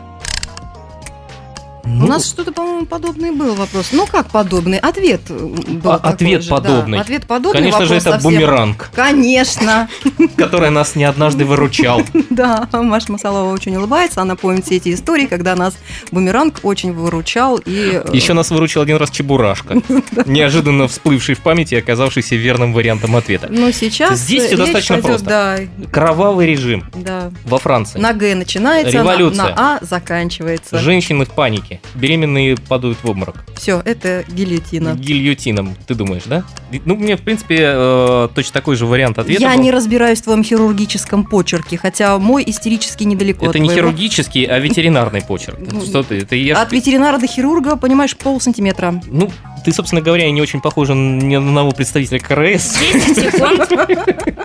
У 1.84 1.88
нас 2.06 2.26
что-то, 2.28 2.52
по-моему, 2.52 2.86
подобный 2.86 3.32
был 3.32 3.54
вопрос. 3.54 3.88
Ну, 3.92 4.06
как 4.06 4.30
подобный? 4.30 4.78
Ответ 4.78 5.22
э, 5.28 5.34
был 5.34 5.90
А, 5.92 5.96
ответ 5.96 6.42
же, 6.42 6.50
да. 6.50 6.56
подобный. 6.56 7.00
Ответ 7.00 7.26
подобный. 7.26 7.60
Конечно 7.60 7.86
же, 7.86 7.94
это 7.94 8.12
совсем- 8.12 8.30
бумеранг, 8.30 8.90
Конечно. 8.94 9.88
который 10.36 10.70
нас 10.70 10.94
не 10.94 11.04
однажды 11.04 11.44
выручал. 11.44 12.02
Да, 12.30 12.66
Маша 12.72 13.12
Масалова 13.12 13.52
очень 13.52 13.76
улыбается. 13.76 14.22
Она 14.22 14.36
помнит 14.36 14.64
все 14.64 14.76
эти 14.76 14.94
истории, 14.94 15.26
когда 15.26 15.54
нас 15.54 15.74
бумеранг 16.10 16.60
очень 16.62 16.92
выручал. 16.92 17.58
И 17.58 18.00
э, 18.04 18.10
Еще 18.12 18.32
нас 18.32 18.50
выручил 18.50 18.80
один 18.80 18.96
раз 18.96 19.10
Чебурашка, 19.10 19.82
неожиданно 20.26 20.88
всплывший 20.88 21.34
в 21.34 21.40
памяти 21.40 21.74
и 21.74 21.78
оказавшийся 21.78 22.36
верным 22.36 22.72
вариантом 22.72 23.16
ответа. 23.16 23.48
Но 23.50 23.70
сейчас 23.70 24.20
Здесь 24.20 24.50
речь 24.50 24.58
достаточно 24.58 24.98
просто. 24.98 25.24
Да, 25.26 25.58
Кровавый 25.90 26.46
режим 26.46 26.84
да. 26.94 27.30
во 27.44 27.58
Франции. 27.58 27.98
На 27.98 28.12
Г 28.12 28.34
начинается, 28.34 29.02
на, 29.02 29.54
А 29.56 29.78
заканчивается. 29.82 30.78
Женщины 30.78 31.24
в 31.24 31.30
панике, 31.30 31.71
беременные 31.94 32.56
падают 32.56 32.98
в 33.02 33.08
обморок. 33.08 33.44
Все, 33.56 33.80
это 33.84 34.24
гильотина. 34.28 34.94
Гильотином, 34.94 35.74
ты 35.86 35.94
думаешь, 35.94 36.24
да? 36.26 36.44
Ну, 36.84 36.96
мне, 36.96 37.16
в 37.16 37.22
принципе, 37.22 37.58
э, 37.60 38.28
точно 38.34 38.52
такой 38.52 38.76
же 38.76 38.86
вариант 38.86 39.18
ответа 39.18 39.40
Я 39.42 39.54
был. 39.54 39.62
не 39.62 39.70
разбираюсь 39.70 40.20
в 40.20 40.24
твоем 40.24 40.44
хирургическом 40.44 41.24
почерке, 41.24 41.76
хотя 41.76 42.18
мой 42.18 42.44
истерически 42.46 43.04
недалеко 43.04 43.46
Это 43.46 43.58
от 43.58 43.60
не 43.62 43.68
твоего. 43.68 43.88
хирургический, 43.88 44.44
а 44.44 44.58
ветеринарный 44.58 45.22
почерк. 45.22 45.58
Ну, 45.72 45.80
Что 45.82 46.02
ты? 46.02 46.18
Это 46.18 46.36
я... 46.36 46.60
От 46.60 46.72
ветеринара 46.72 47.18
до 47.18 47.26
хирурга, 47.26 47.76
понимаешь, 47.76 48.16
пол 48.16 48.40
сантиметра. 48.40 49.00
Ну, 49.06 49.30
ты, 49.64 49.72
собственно 49.72 50.02
говоря, 50.02 50.30
не 50.30 50.42
очень 50.42 50.60
похожа 50.60 50.92
ни 50.94 51.36
на 51.36 51.46
одного 51.46 51.72
представителя 51.72 52.18
КРС, 52.18 52.76
10 52.92 53.16
секунд. 53.16 53.68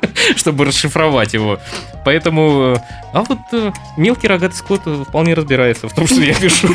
чтобы 0.35 0.65
расшифровать 0.65 1.33
его. 1.33 1.59
Поэтому, 2.05 2.75
э, 2.75 2.79
А 3.13 3.23
вот 3.23 3.37
э, 3.53 3.71
мелкий 3.97 4.27
рогатый 4.27 4.55
скот 4.57 4.81
вполне 5.07 5.33
разбирается 5.33 5.87
в 5.87 5.93
том, 5.93 6.07
что 6.07 6.21
я 6.21 6.33
пишу. 6.33 6.67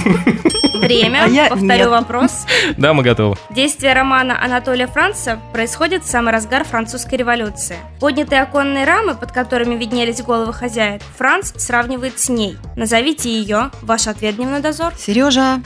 Время. 0.75 1.25
А 1.25 1.29
я 1.29 1.49
Повторю 1.49 1.69
нет. 1.69 1.89
вопрос. 1.89 2.47
Да, 2.77 2.93
мы 2.95 3.03
готовы. 3.03 3.37
Действие 3.51 3.93
романа 3.93 4.43
Анатолия 4.43 4.87
Франца 4.87 5.39
происходит 5.53 6.05
в 6.05 6.11
самый 6.11 6.33
разгар 6.33 6.65
французской 6.65 7.17
революции. 7.17 7.77
Поднятые 8.01 8.43
оконные 8.43 8.85
рамы, 8.85 9.15
под 9.15 9.33
которыми 9.33 9.75
виднелись 9.75 10.23
головы 10.23 10.53
хозяек, 10.53 11.03
Франц 11.17 11.53
сравнивает 11.57 12.19
с 12.19 12.29
ней. 12.29 12.57
Назовите 12.77 13.31
ее. 13.31 13.71
Ваш 13.83 14.07
ответ, 14.09 14.37
дневной 14.37 14.61
дозор. 14.61 14.93
Сережа, 14.99 15.61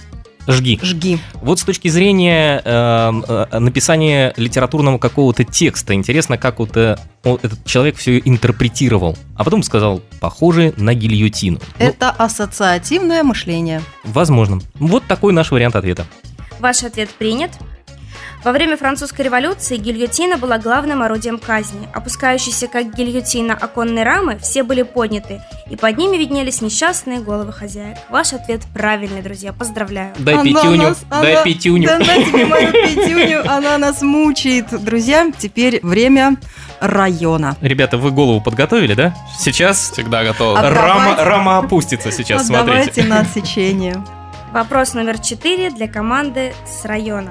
Жги. 0.46 0.78
жги. 0.82 1.18
Вот 1.34 1.58
с 1.58 1.64
точки 1.64 1.88
зрения 1.88 2.62
э, 2.64 3.12
э, 3.52 3.58
написания 3.58 4.32
литературного 4.36 4.98
какого-то 4.98 5.44
текста, 5.44 5.94
интересно, 5.94 6.38
как 6.38 6.58
вот 6.60 6.76
э, 6.76 6.96
он- 7.24 7.38
этот 7.42 7.64
человек 7.64 7.96
все 7.96 8.18
интерпретировал. 8.24 9.16
А 9.36 9.44
потом 9.44 9.62
сказал, 9.62 10.00
похоже 10.20 10.72
на 10.76 10.94
гильотину. 10.94 11.60
Ну, 11.78 11.84
Это 11.86 12.10
ассоциативное 12.10 13.22
мышление. 13.22 13.82
возможно. 14.04 14.60
Вот 14.74 15.04
такой 15.06 15.32
наш 15.32 15.50
вариант 15.50 15.76
ответа. 15.76 16.06
Ваш 16.60 16.84
ответ 16.84 17.10
принят. 17.10 17.50
Во 18.44 18.52
время 18.52 18.76
французской 18.76 19.22
революции 19.22 19.76
гильотина 19.76 20.36
была 20.36 20.58
главным 20.58 21.02
орудием 21.02 21.38
казни. 21.38 21.88
Опускающиеся 21.92 22.68
как 22.68 22.94
гильотина 22.94 23.54
оконные 23.54 24.04
рамы 24.04 24.38
все 24.38 24.62
были 24.62 24.82
подняты, 24.82 25.40
и 25.68 25.76
под 25.76 25.96
ними 25.98 26.16
виднелись 26.16 26.60
несчастные 26.60 27.18
головы 27.20 27.52
хозяек. 27.52 27.96
Ваш 28.08 28.32
ответ 28.34 28.60
правильный, 28.72 29.22
друзья. 29.22 29.52
Поздравляю. 29.52 30.14
Дай 30.18 30.34
Она 30.34 30.44
пятюню, 30.44 30.82
нас- 30.90 30.98
дай 31.10 31.34
она- 31.34 31.42
пятюню. 31.42 31.88
Да 31.88 31.98
на 31.98 32.04
тебе 32.04 32.46
мою 32.46 32.72
пятюню, 32.72 33.50
она 33.50 33.78
нас 33.78 34.02
мучает. 34.02 34.66
Друзья, 34.84 35.30
теперь 35.36 35.80
время 35.82 36.36
района. 36.80 37.56
Ребята, 37.60 37.96
вы 37.96 38.10
голову 38.10 38.40
подготовили, 38.40 38.94
да? 38.94 39.14
Сейчас 39.38 39.90
Всегда 39.90 40.22
готов. 40.24 40.58
А- 40.58 40.70
рама, 40.70 41.16
рама 41.18 41.58
опустится 41.58 42.12
сейчас, 42.12 42.46
смотрите. 42.46 42.90
Отдавайте 42.90 43.04
на 43.04 43.20
отсечение. 43.20 43.96
Вопрос 44.56 44.94
номер 44.94 45.18
четыре 45.18 45.68
для 45.68 45.86
команды 45.86 46.54
с 46.66 46.86
района. 46.86 47.30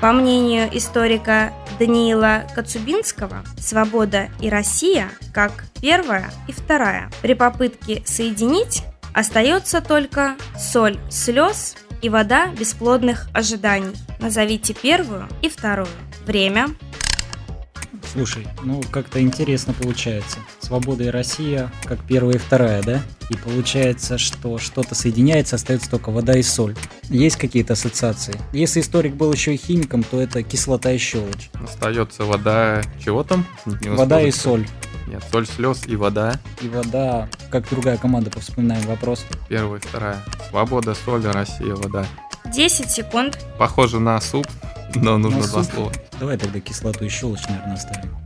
По 0.00 0.10
мнению 0.10 0.68
историка 0.76 1.52
Даниила 1.78 2.44
Коцубинского, 2.52 3.44
«Свобода 3.56 4.28
и 4.40 4.50
Россия» 4.50 5.10
как 5.32 5.66
первая 5.80 6.32
и 6.48 6.52
вторая. 6.52 7.08
При 7.22 7.34
попытке 7.34 8.02
соединить 8.04 8.82
остается 9.14 9.80
только 9.80 10.34
соль 10.58 10.98
слез 11.08 11.76
и 12.02 12.08
вода 12.08 12.48
бесплодных 12.48 13.28
ожиданий. 13.32 13.94
Назовите 14.18 14.74
первую 14.74 15.28
и 15.40 15.48
вторую. 15.48 15.86
Время. 16.26 16.70
Слушай, 18.12 18.46
ну 18.62 18.82
как-то 18.90 19.20
интересно 19.20 19.72
получается. 19.72 20.38
Свобода 20.60 21.04
и 21.04 21.08
Россия 21.08 21.70
как 21.84 21.98
первая 22.06 22.36
и 22.36 22.38
вторая, 22.38 22.82
да? 22.82 23.02
И 23.28 23.36
получается, 23.36 24.18
что 24.18 24.58
что-то 24.58 24.94
соединяется, 24.94 25.56
остается 25.56 25.90
только 25.90 26.10
вода 26.10 26.36
и 26.36 26.42
соль. 26.42 26.76
Есть 27.04 27.36
какие-то 27.36 27.72
ассоциации? 27.72 28.34
Если 28.52 28.80
историк 28.80 29.14
был 29.14 29.32
еще 29.32 29.54
и 29.54 29.56
химиком, 29.56 30.02
то 30.02 30.20
это 30.20 30.42
кислота 30.42 30.92
и 30.92 30.98
щелочь. 30.98 31.50
Остается 31.54 32.24
вода... 32.24 32.82
Чего 33.04 33.24
там? 33.24 33.44
Не 33.82 33.88
Вода 33.90 34.20
и 34.20 34.30
соль. 34.30 34.66
Нет, 35.06 35.22
соль, 35.30 35.46
слез 35.46 35.86
и 35.86 35.94
вода. 35.94 36.40
И 36.60 36.68
вода, 36.68 37.28
как 37.50 37.68
другая 37.68 37.96
команда, 37.96 38.30
повспоминаем 38.30 38.82
вопрос. 38.86 39.24
Первая, 39.48 39.80
вторая. 39.80 40.24
Свобода, 40.50 40.94
соль, 40.94 41.24
Россия, 41.26 41.74
вода. 41.74 42.06
10 42.50 42.90
секунд. 42.90 43.38
Похоже 43.58 44.00
на 44.00 44.20
суп, 44.20 44.46
но 44.94 45.18
нужно 45.18 45.40
На 45.40 45.46
два 45.48 45.62
суп. 45.62 45.72
слова. 45.72 45.92
Давай 46.18 46.38
тогда 46.38 46.60
кислоту 46.60 47.04
и 47.04 47.08
щелочь, 47.08 47.46
наверное, 47.48 47.74
оставим. 47.74 48.16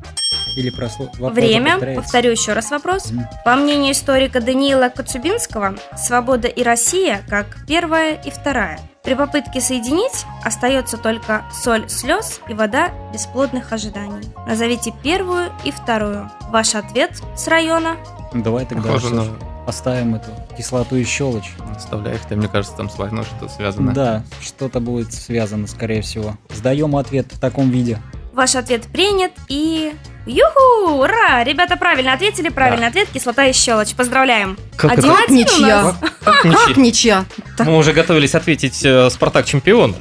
Или 0.57 0.71
просло... 0.71 1.07
вопрос 1.07 1.33
Время. 1.33 1.95
Повторю 1.95 2.31
еще 2.33 2.53
раз 2.53 2.71
вопрос. 2.71 3.11
Мгм. 3.11 3.27
По 3.45 3.55
мнению 3.55 3.93
историка 3.93 4.41
Даниила 4.41 4.89
Коцубинского, 4.89 5.75
«Свобода 5.97 6.49
и 6.49 6.63
Россия» 6.63 7.23
как 7.29 7.59
первая 7.67 8.15
и 8.15 8.31
вторая. 8.31 8.81
При 9.03 9.15
попытке 9.15 9.61
соединить 9.61 10.27
остается 10.45 10.99
только 10.99 11.45
соль 11.53 11.89
слез 11.89 12.41
и 12.49 12.55
вода 12.55 12.91
бесплодных 13.13 13.73
ожиданий. 13.73 14.29
Назовите 14.47 14.93
первую 15.03 15.51
и 15.65 15.71
вторую. 15.71 16.31
Ваш 16.51 16.75
ответ 16.75 17.13
с 17.37 17.49
района. 17.49 17.97
Давай 18.35 18.67
тогда 18.67 18.93
Похоже 18.93 19.15
на... 19.15 19.25
слушай, 19.71 19.79
оставим 19.79 20.15
эту 20.15 20.31
кислоту 20.57 20.97
и 20.97 21.05
щелочь. 21.05 21.53
Оставляй 21.77 22.17
их, 22.17 22.31
мне 22.31 22.49
кажется, 22.49 22.77
там 22.77 22.91
с 22.91 22.99
войной 22.99 23.25
что-то 23.25 23.53
связано. 23.53 23.93
Да, 23.93 24.25
что-то 24.43 24.81
будет 24.81 25.13
связано, 25.13 25.67
скорее 25.67 26.03
всего. 26.03 26.37
Сдаем 26.51 26.97
ответ 26.97 27.27
в 27.33 27.39
таком 27.39 27.71
виде. 27.71 27.99
Ваш 28.33 28.55
ответ 28.55 28.83
принят 28.85 29.33
и... 29.49 29.93
Юху! 30.27 31.01
Ура! 31.03 31.43
Ребята 31.45 31.77
правильно 31.77 32.13
ответили. 32.13 32.51
Правильный 32.51 32.87
ответ– 32.87 33.09
кислота 33.13 33.47
и 33.47 33.53
щелочь. 33.53 33.95
Поздравляем. 33.95 34.57
Как 34.77 34.93
Один? 34.93 35.11
Как 35.11 35.25
один 35.25 35.37
ничья? 35.37 35.95
Как 36.23 36.43
Как 36.43 36.45
ничья? 36.45 36.83
ничья? 36.83 37.25
Так, 37.57 37.67
Мы 37.67 37.77
уже 37.77 37.93
готовились 37.93 38.35
ответить 38.35 38.85
э, 38.85 39.09
Спартак 39.11 39.47
чемпион. 39.47 39.97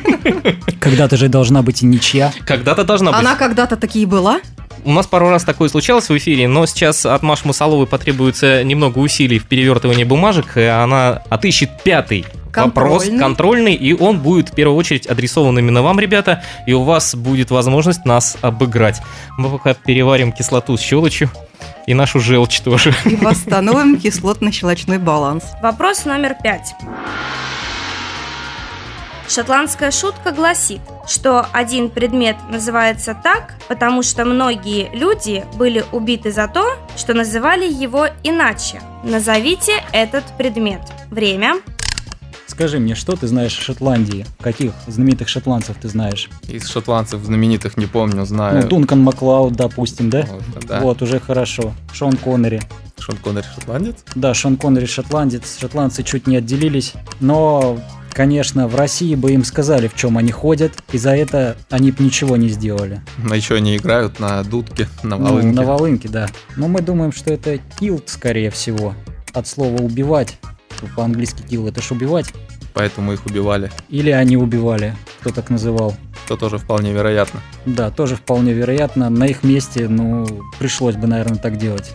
Когда-то 0.80 1.16
же 1.16 1.28
должна 1.28 1.62
быть 1.62 1.82
и 1.82 1.86
ничья. 1.86 2.32
Когда-то 2.46 2.84
должна 2.84 3.10
быть. 3.10 3.20
Она 3.20 3.34
когда-то 3.34 3.76
такие 3.76 4.06
была? 4.06 4.40
У 4.84 4.92
нас 4.92 5.06
пару 5.06 5.28
раз 5.30 5.44
такое 5.44 5.68
случалось 5.68 6.08
в 6.08 6.16
эфире, 6.16 6.48
но 6.48 6.66
сейчас 6.66 7.06
от 7.06 7.22
Маши 7.22 7.46
Мусаловой 7.46 7.86
потребуется 7.86 8.64
немного 8.64 8.98
усилий 8.98 9.38
в 9.38 9.46
перевертывании 9.46 10.04
бумажек, 10.04 10.56
и 10.56 10.62
она 10.62 11.22
отыщет 11.30 11.82
пятый 11.82 12.26
вопрос 12.54 13.04
Контрольный. 13.04 13.18
контрольный, 13.18 13.74
и 13.74 13.94
он 13.94 14.18
будет 14.18 14.50
в 14.50 14.54
первую 14.54 14.76
очередь 14.76 15.06
адресован 15.06 15.58
именно 15.58 15.82
вам, 15.82 15.98
ребята, 15.98 16.42
и 16.66 16.72
у 16.72 16.82
вас 16.82 17.14
будет 17.14 17.50
возможность 17.50 18.04
нас 18.04 18.36
обыграть. 18.42 19.00
Мы 19.38 19.50
пока 19.50 19.74
переварим 19.74 20.32
кислоту 20.32 20.76
с 20.76 20.80
щелочью 20.80 21.30
и 21.86 21.94
нашу 21.94 22.20
желчь 22.20 22.60
тоже. 22.60 22.94
И 23.04 23.16
восстановим 23.20 23.96
кислотно-щелочной 23.96 24.98
баланс. 24.98 25.44
Вопрос 25.62 26.04
номер 26.04 26.36
пять. 26.42 26.74
Шотландская 29.32 29.90
шутка 29.90 30.30
гласит, 30.30 30.82
что 31.08 31.46
один 31.54 31.88
предмет 31.88 32.36
называется 32.50 33.16
так, 33.24 33.54
потому 33.66 34.02
что 34.02 34.26
многие 34.26 34.94
люди 34.94 35.42
были 35.56 35.86
убиты 35.90 36.30
за 36.30 36.48
то, 36.48 36.76
что 36.98 37.14
называли 37.14 37.64
его 37.64 38.08
иначе. 38.24 38.82
Назовите 39.02 39.82
этот 39.94 40.24
предмет. 40.36 40.82
Время. 41.08 41.62
Скажи 42.46 42.78
мне, 42.78 42.94
что 42.94 43.16
ты 43.16 43.26
знаешь 43.26 43.58
о 43.58 43.62
Шотландии? 43.62 44.26
Каких 44.38 44.72
знаменитых 44.86 45.30
шотландцев 45.30 45.78
ты 45.80 45.88
знаешь? 45.88 46.28
Из 46.46 46.68
шотландцев 46.68 47.22
знаменитых 47.22 47.78
не 47.78 47.86
помню, 47.86 48.26
знаю. 48.26 48.60
Ну, 48.60 48.68
Дункан 48.68 49.00
Маклауд, 49.00 49.54
допустим, 49.54 50.10
да? 50.10 50.26
Вот, 50.28 50.66
да. 50.66 50.80
Вот, 50.80 51.00
уже 51.00 51.18
хорошо. 51.18 51.72
Шон 51.94 52.18
Коннери. 52.18 52.60
Шон 52.98 53.16
Коннери 53.16 53.46
шотландец? 53.54 53.96
Да, 54.14 54.34
Шон 54.34 54.58
Коннери 54.58 54.84
шотландец. 54.84 55.58
Шотландцы 55.58 56.02
чуть 56.02 56.26
не 56.26 56.36
отделились. 56.36 56.92
Но, 57.20 57.78
конечно, 58.14 58.68
в 58.68 58.74
России 58.76 59.14
бы 59.14 59.32
им 59.32 59.44
сказали, 59.44 59.88
в 59.88 59.94
чем 59.94 60.18
они 60.18 60.30
ходят. 60.32 60.72
И 60.92 60.98
за 60.98 61.14
это 61.16 61.56
они 61.70 61.90
бы 61.92 62.04
ничего 62.04 62.36
не 62.36 62.48
сделали. 62.48 63.00
На 63.18 63.34
еще 63.34 63.56
они 63.56 63.76
играют 63.76 64.20
на 64.20 64.42
дудке, 64.42 64.88
на 65.02 65.16
Ну, 65.16 65.24
волынке. 65.26 65.56
на 65.56 65.62
волынке, 65.62 66.08
да. 66.08 66.28
Но 66.56 66.68
мы 66.68 66.80
думаем, 66.80 67.12
что 67.12 67.32
это 67.32 67.58
килт, 67.78 68.08
скорее 68.08 68.50
всего. 68.50 68.94
От 69.32 69.46
слова 69.46 69.80
убивать. 69.82 70.38
По-английски 70.96 71.42
kill 71.48 71.68
это 71.68 71.80
ж 71.80 71.92
убивать. 71.92 72.26
Поэтому 72.74 73.12
их 73.12 73.26
убивали. 73.26 73.70
Или 73.90 74.10
они 74.10 74.36
убивали, 74.36 74.94
кто 75.20 75.30
так 75.30 75.50
называл. 75.50 75.94
Что 76.24 76.36
тоже 76.36 76.58
вполне 76.58 76.92
вероятно. 76.92 77.40
Да, 77.66 77.90
тоже 77.90 78.16
вполне 78.16 78.52
вероятно. 78.52 79.10
На 79.10 79.24
их 79.24 79.42
месте, 79.42 79.88
ну, 79.88 80.26
пришлось 80.58 80.96
бы, 80.96 81.06
наверное, 81.06 81.38
так 81.38 81.58
делать. 81.58 81.92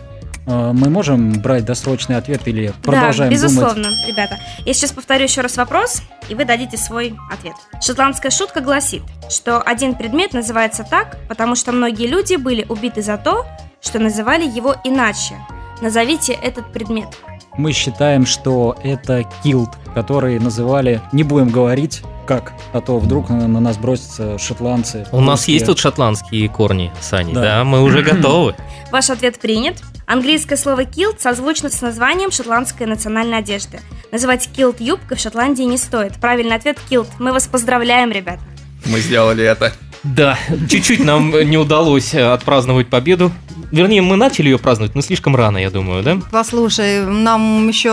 А, 0.48 0.72
Мы 0.72 0.88
можем 0.88 1.40
брать 1.40 1.64
досрочный 1.64 2.16
ответ 2.16 2.48
или 2.48 2.72
продолжаем 2.82 3.32
да, 3.32 3.38
думать? 3.38 3.52
безусловно, 3.54 3.88
ребята. 4.06 4.38
Я 4.64 4.72
сейчас 4.72 4.92
повторю 4.92 5.24
еще 5.24 5.42
раз 5.42 5.56
вопрос, 5.56 6.02
и 6.28 6.34
вы 6.34 6.44
дадите 6.44 6.76
свой 6.76 7.14
ответ. 7.30 7.54
Шотландская 7.82 8.30
шутка 8.30 8.60
гласит, 8.60 9.02
что 9.28 9.60
один 9.60 9.94
предмет 9.94 10.32
называется 10.32 10.84
так, 10.88 11.18
потому 11.28 11.54
что 11.54 11.72
многие 11.72 12.06
люди 12.06 12.36
были 12.36 12.64
убиты 12.68 13.02
за 13.02 13.18
то, 13.18 13.44
что 13.80 13.98
называли 13.98 14.44
его 14.44 14.74
иначе. 14.84 15.34
Назовите 15.82 16.32
этот 16.32 16.72
предмет. 16.72 17.08
Мы 17.56 17.72
считаем, 17.72 18.24
что 18.24 18.76
это 18.82 19.24
килт, 19.42 19.70
который 19.94 20.38
называли, 20.38 21.00
не 21.12 21.24
будем 21.24 21.50
говорить, 21.50 22.02
как, 22.28 22.52
а 22.74 22.80
то 22.82 22.98
вдруг 22.98 23.30
на, 23.30 23.48
на 23.48 23.58
нас 23.58 23.78
бросятся 23.78 24.38
шотландцы. 24.38 25.06
У 25.12 25.20
нас 25.20 25.40
русские. 25.40 25.54
есть 25.54 25.66
тут 25.66 25.78
шотландские 25.78 26.48
корни, 26.50 26.92
Сани, 27.00 27.32
да, 27.32 27.40
Да. 27.40 27.64
мы 27.64 27.82
уже 27.82 28.02
готовы. 28.12 28.54
Ваш 28.92 29.08
ответ 29.10 29.38
принят. 29.40 29.76
Английское 30.06 30.56
слово 30.56 30.82
kilt 30.84 31.16
созвучно 31.20 31.70
с 31.70 31.80
названием 31.82 32.30
шотландской 32.30 32.86
национальной 32.86 33.38
одежды. 33.38 33.80
Называть 34.12 34.48
kilt 34.54 34.76
юбкой 34.78 35.16
в 35.16 35.20
Шотландии 35.20 35.62
не 35.64 35.76
стоит. 35.78 36.14
Правильный 36.20 36.56
ответ 36.56 36.78
kilt. 36.90 37.08
Мы 37.18 37.32
вас 37.32 37.46
поздравляем, 37.46 38.10
ребята. 38.12 38.40
Мы 38.86 39.00
сделали 39.00 39.44
это. 39.44 39.72
Да, 40.04 40.38
чуть-чуть 40.68 41.04
нам 41.04 41.32
не 41.48 41.56
удалось 41.56 42.14
э, 42.14 42.32
отпраздновать 42.32 42.88
победу. 42.88 43.32
Вернее, 43.70 44.00
мы 44.00 44.16
начали 44.16 44.48
ее 44.48 44.58
праздновать, 44.58 44.94
но 44.94 45.02
слишком 45.02 45.36
рано, 45.36 45.58
я 45.58 45.70
думаю, 45.70 46.02
да? 46.02 46.18
Послушай, 46.30 47.04
нам 47.04 47.68
еще 47.68 47.90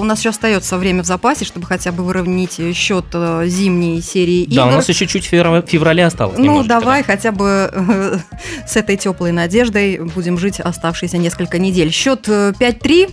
у 0.00 0.04
нас 0.04 0.20
еще 0.20 0.30
остается 0.30 0.78
время 0.78 1.02
в 1.02 1.06
запасе, 1.06 1.44
чтобы 1.44 1.66
хотя 1.66 1.92
бы 1.92 2.02
выровнять 2.04 2.58
счет 2.74 3.04
э, 3.12 3.44
зимней 3.46 4.00
серии 4.00 4.44
игр. 4.44 4.54
Да, 4.54 4.66
у 4.66 4.70
нас 4.70 4.88
еще 4.88 5.06
чуть 5.06 5.30
февра- 5.30 5.66
февраля 5.66 6.06
осталось. 6.06 6.38
Ну, 6.38 6.44
немножечко, 6.44 6.80
давай 6.80 7.02
да. 7.02 7.06
хотя 7.06 7.32
бы 7.32 7.70
э, 7.72 8.18
с 8.66 8.76
этой 8.76 8.96
теплой 8.96 9.32
надеждой 9.32 9.98
будем 9.98 10.38
жить 10.38 10.60
оставшиеся 10.60 11.18
несколько 11.18 11.58
недель. 11.58 11.92
Счет 11.92 12.28
э, 12.28 12.52
5-3. 12.58 13.10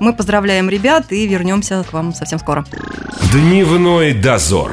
Мы 0.00 0.12
поздравляем 0.12 0.68
ребят 0.70 1.10
и 1.10 1.26
вернемся 1.26 1.84
к 1.88 1.92
вам 1.92 2.14
совсем 2.14 2.38
скоро. 2.38 2.64
Дневной 3.32 4.12
дозор. 4.14 4.72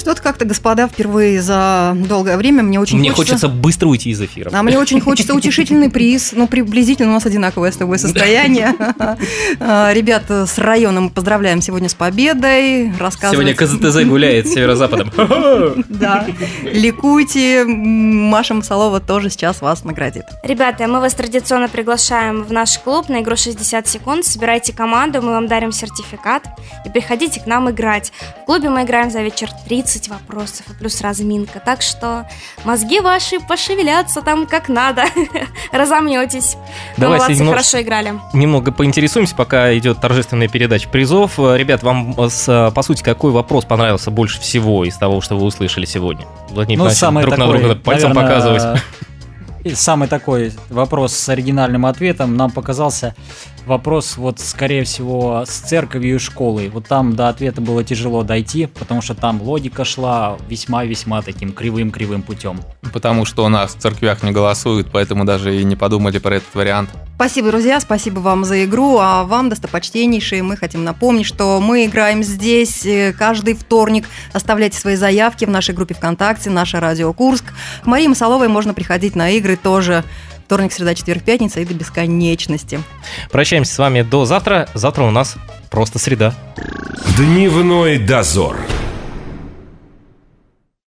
Что-то 0.00 0.22
как-то, 0.22 0.46
господа, 0.46 0.88
впервые 0.88 1.42
за 1.42 1.94
долгое 1.94 2.38
время 2.38 2.62
мне 2.62 2.80
очень 2.80 2.98
Мне 2.98 3.12
хочется 3.12 3.48
быстро 3.48 3.88
уйти 3.88 4.08
из 4.08 4.20
эфира. 4.22 4.50
А 4.50 4.62
мне 4.62 4.78
очень 4.78 4.98
хочется 4.98 5.34
утешительный 5.34 5.90
приз. 5.90 6.32
Ну, 6.32 6.46
приблизительно 6.46 7.10
у 7.10 7.12
нас 7.12 7.26
одинаковое 7.26 7.70
с 7.70 7.76
тобой 7.76 7.98
состояние. 7.98 8.74
А, 9.60 9.92
Ребят 9.92 10.30
с 10.30 10.58
района 10.58 11.02
мы 11.02 11.10
поздравляем 11.10 11.60
сегодня 11.60 11.88
с 11.88 11.94
победой. 11.94 12.92
Сегодня. 13.30 13.54
КЗТЗ 13.54 14.04
гуляет 14.04 14.46
с 14.46 14.54
северо-западом. 14.54 15.10
Да. 15.88 16.26
Ликуйте. 16.62 17.64
Маша 17.64 18.54
Масалова 18.54 19.00
тоже 19.00 19.28
сейчас 19.28 19.60
вас 19.60 19.84
наградит. 19.84 20.24
Ребята, 20.42 20.86
мы 20.86 21.00
вас 21.00 21.12
традиционно 21.14 21.68
приглашаем 21.68 22.42
в 22.42 22.52
наш 22.52 22.78
клуб 22.78 23.08
на 23.08 23.20
игру 23.20 23.36
60 23.36 23.86
секунд. 23.86 24.24
Собирайте 24.24 24.72
команду, 24.72 25.20
мы 25.20 25.32
вам 25.32 25.46
дарим 25.46 25.72
сертификат 25.72 26.44
и 26.86 26.88
приходите 26.88 27.40
к 27.40 27.46
нам 27.46 27.70
играть. 27.70 28.12
В 28.42 28.46
клубе 28.46 28.70
мы 28.70 28.84
играем 28.84 29.10
за 29.10 29.20
вечер 29.20 29.50
30 29.68 29.89
вопросов 30.08 30.66
и 30.70 30.74
плюс 30.74 31.00
разминка. 31.00 31.60
Так 31.60 31.82
что 31.82 32.28
мозги 32.64 33.00
ваши 33.00 33.40
пошевелятся 33.40 34.22
там 34.22 34.46
как 34.46 34.68
надо. 34.68 35.04
Разомнетесь. 35.72 36.56
Давайте 36.96 37.22
молодцы, 37.22 37.38
немного- 37.38 37.56
хорошо 37.58 37.80
играли. 37.82 38.14
Немного 38.32 38.72
поинтересуемся, 38.72 39.34
пока 39.34 39.76
идет 39.76 40.00
торжественная 40.00 40.48
передача 40.48 40.88
призов. 40.88 41.38
Э, 41.38 41.56
Ребят, 41.56 41.82
вам, 41.82 42.14
э, 42.18 42.70
по 42.74 42.82
сути, 42.82 43.02
какой 43.02 43.32
вопрос 43.32 43.64
понравился 43.64 44.10
больше 44.10 44.40
всего 44.40 44.84
из 44.84 44.96
того, 44.96 45.20
что 45.20 45.36
вы 45.36 45.44
услышали 45.46 45.86
сегодня? 45.86 46.26
Владимир 46.50 46.84
Ну, 46.84 46.90
самый 46.90 47.22
друг 47.22 47.36
на 47.36 47.46
такой, 47.46 47.58
друга 47.60 47.74
пальцем 47.76 48.12
наверное, 48.12 48.40
показывать. 48.40 48.82
Самый 49.74 50.08
такой 50.08 50.52
вопрос 50.70 51.12
с 51.14 51.28
оригинальным 51.28 51.84
ответом 51.84 52.34
нам 52.34 52.50
показался 52.50 53.14
вопрос, 53.66 54.16
вот, 54.16 54.40
скорее 54.40 54.84
всего, 54.84 55.44
с 55.46 55.50
церковью 55.50 56.16
и 56.16 56.18
школой. 56.18 56.68
Вот 56.68 56.86
там 56.86 57.14
до 57.14 57.28
ответа 57.28 57.60
было 57.60 57.84
тяжело 57.84 58.22
дойти, 58.22 58.66
потому 58.66 59.02
что 59.02 59.14
там 59.14 59.40
логика 59.42 59.84
шла 59.84 60.36
весьма-весьма 60.48 61.22
таким 61.22 61.52
кривым-кривым 61.52 62.22
путем. 62.22 62.60
Потому 62.92 63.24
что 63.24 63.44
у 63.44 63.48
нас 63.48 63.74
в 63.74 63.78
церквях 63.78 64.22
не 64.22 64.32
голосуют, 64.32 64.88
поэтому 64.92 65.24
даже 65.24 65.58
и 65.60 65.64
не 65.64 65.76
подумали 65.76 66.18
про 66.18 66.36
этот 66.36 66.54
вариант. 66.54 66.90
Спасибо, 67.16 67.50
друзья, 67.50 67.78
спасибо 67.80 68.20
вам 68.20 68.46
за 68.46 68.64
игру, 68.64 68.96
а 68.98 69.24
вам, 69.24 69.50
достопочтеннейшие, 69.50 70.42
мы 70.42 70.56
хотим 70.56 70.84
напомнить, 70.84 71.26
что 71.26 71.60
мы 71.60 71.84
играем 71.84 72.22
здесь 72.22 72.86
э, 72.86 73.12
каждый 73.12 73.52
вторник. 73.52 74.06
Оставляйте 74.32 74.78
свои 74.78 74.96
заявки 74.96 75.44
в 75.44 75.50
нашей 75.50 75.74
группе 75.74 75.94
ВКонтакте, 75.94 76.48
наша 76.48 76.80
Радио 76.80 77.12
Курск. 77.12 77.44
К 77.82 77.86
Марии 77.86 78.06
Масаловой 78.06 78.48
можно 78.48 78.72
приходить 78.72 79.16
на 79.16 79.30
игры 79.32 79.56
тоже 79.56 80.02
вторник, 80.50 80.72
среда, 80.72 80.96
четверг, 80.96 81.22
пятница 81.22 81.60
и 81.60 81.64
до 81.64 81.74
бесконечности. 81.74 82.82
Прощаемся 83.30 83.72
с 83.72 83.78
вами 83.78 84.02
до 84.02 84.24
завтра. 84.24 84.68
Завтра 84.74 85.04
у 85.04 85.12
нас 85.12 85.36
просто 85.70 86.00
среда. 86.00 86.34
Дневной 87.16 87.98
дозор. 87.98 88.56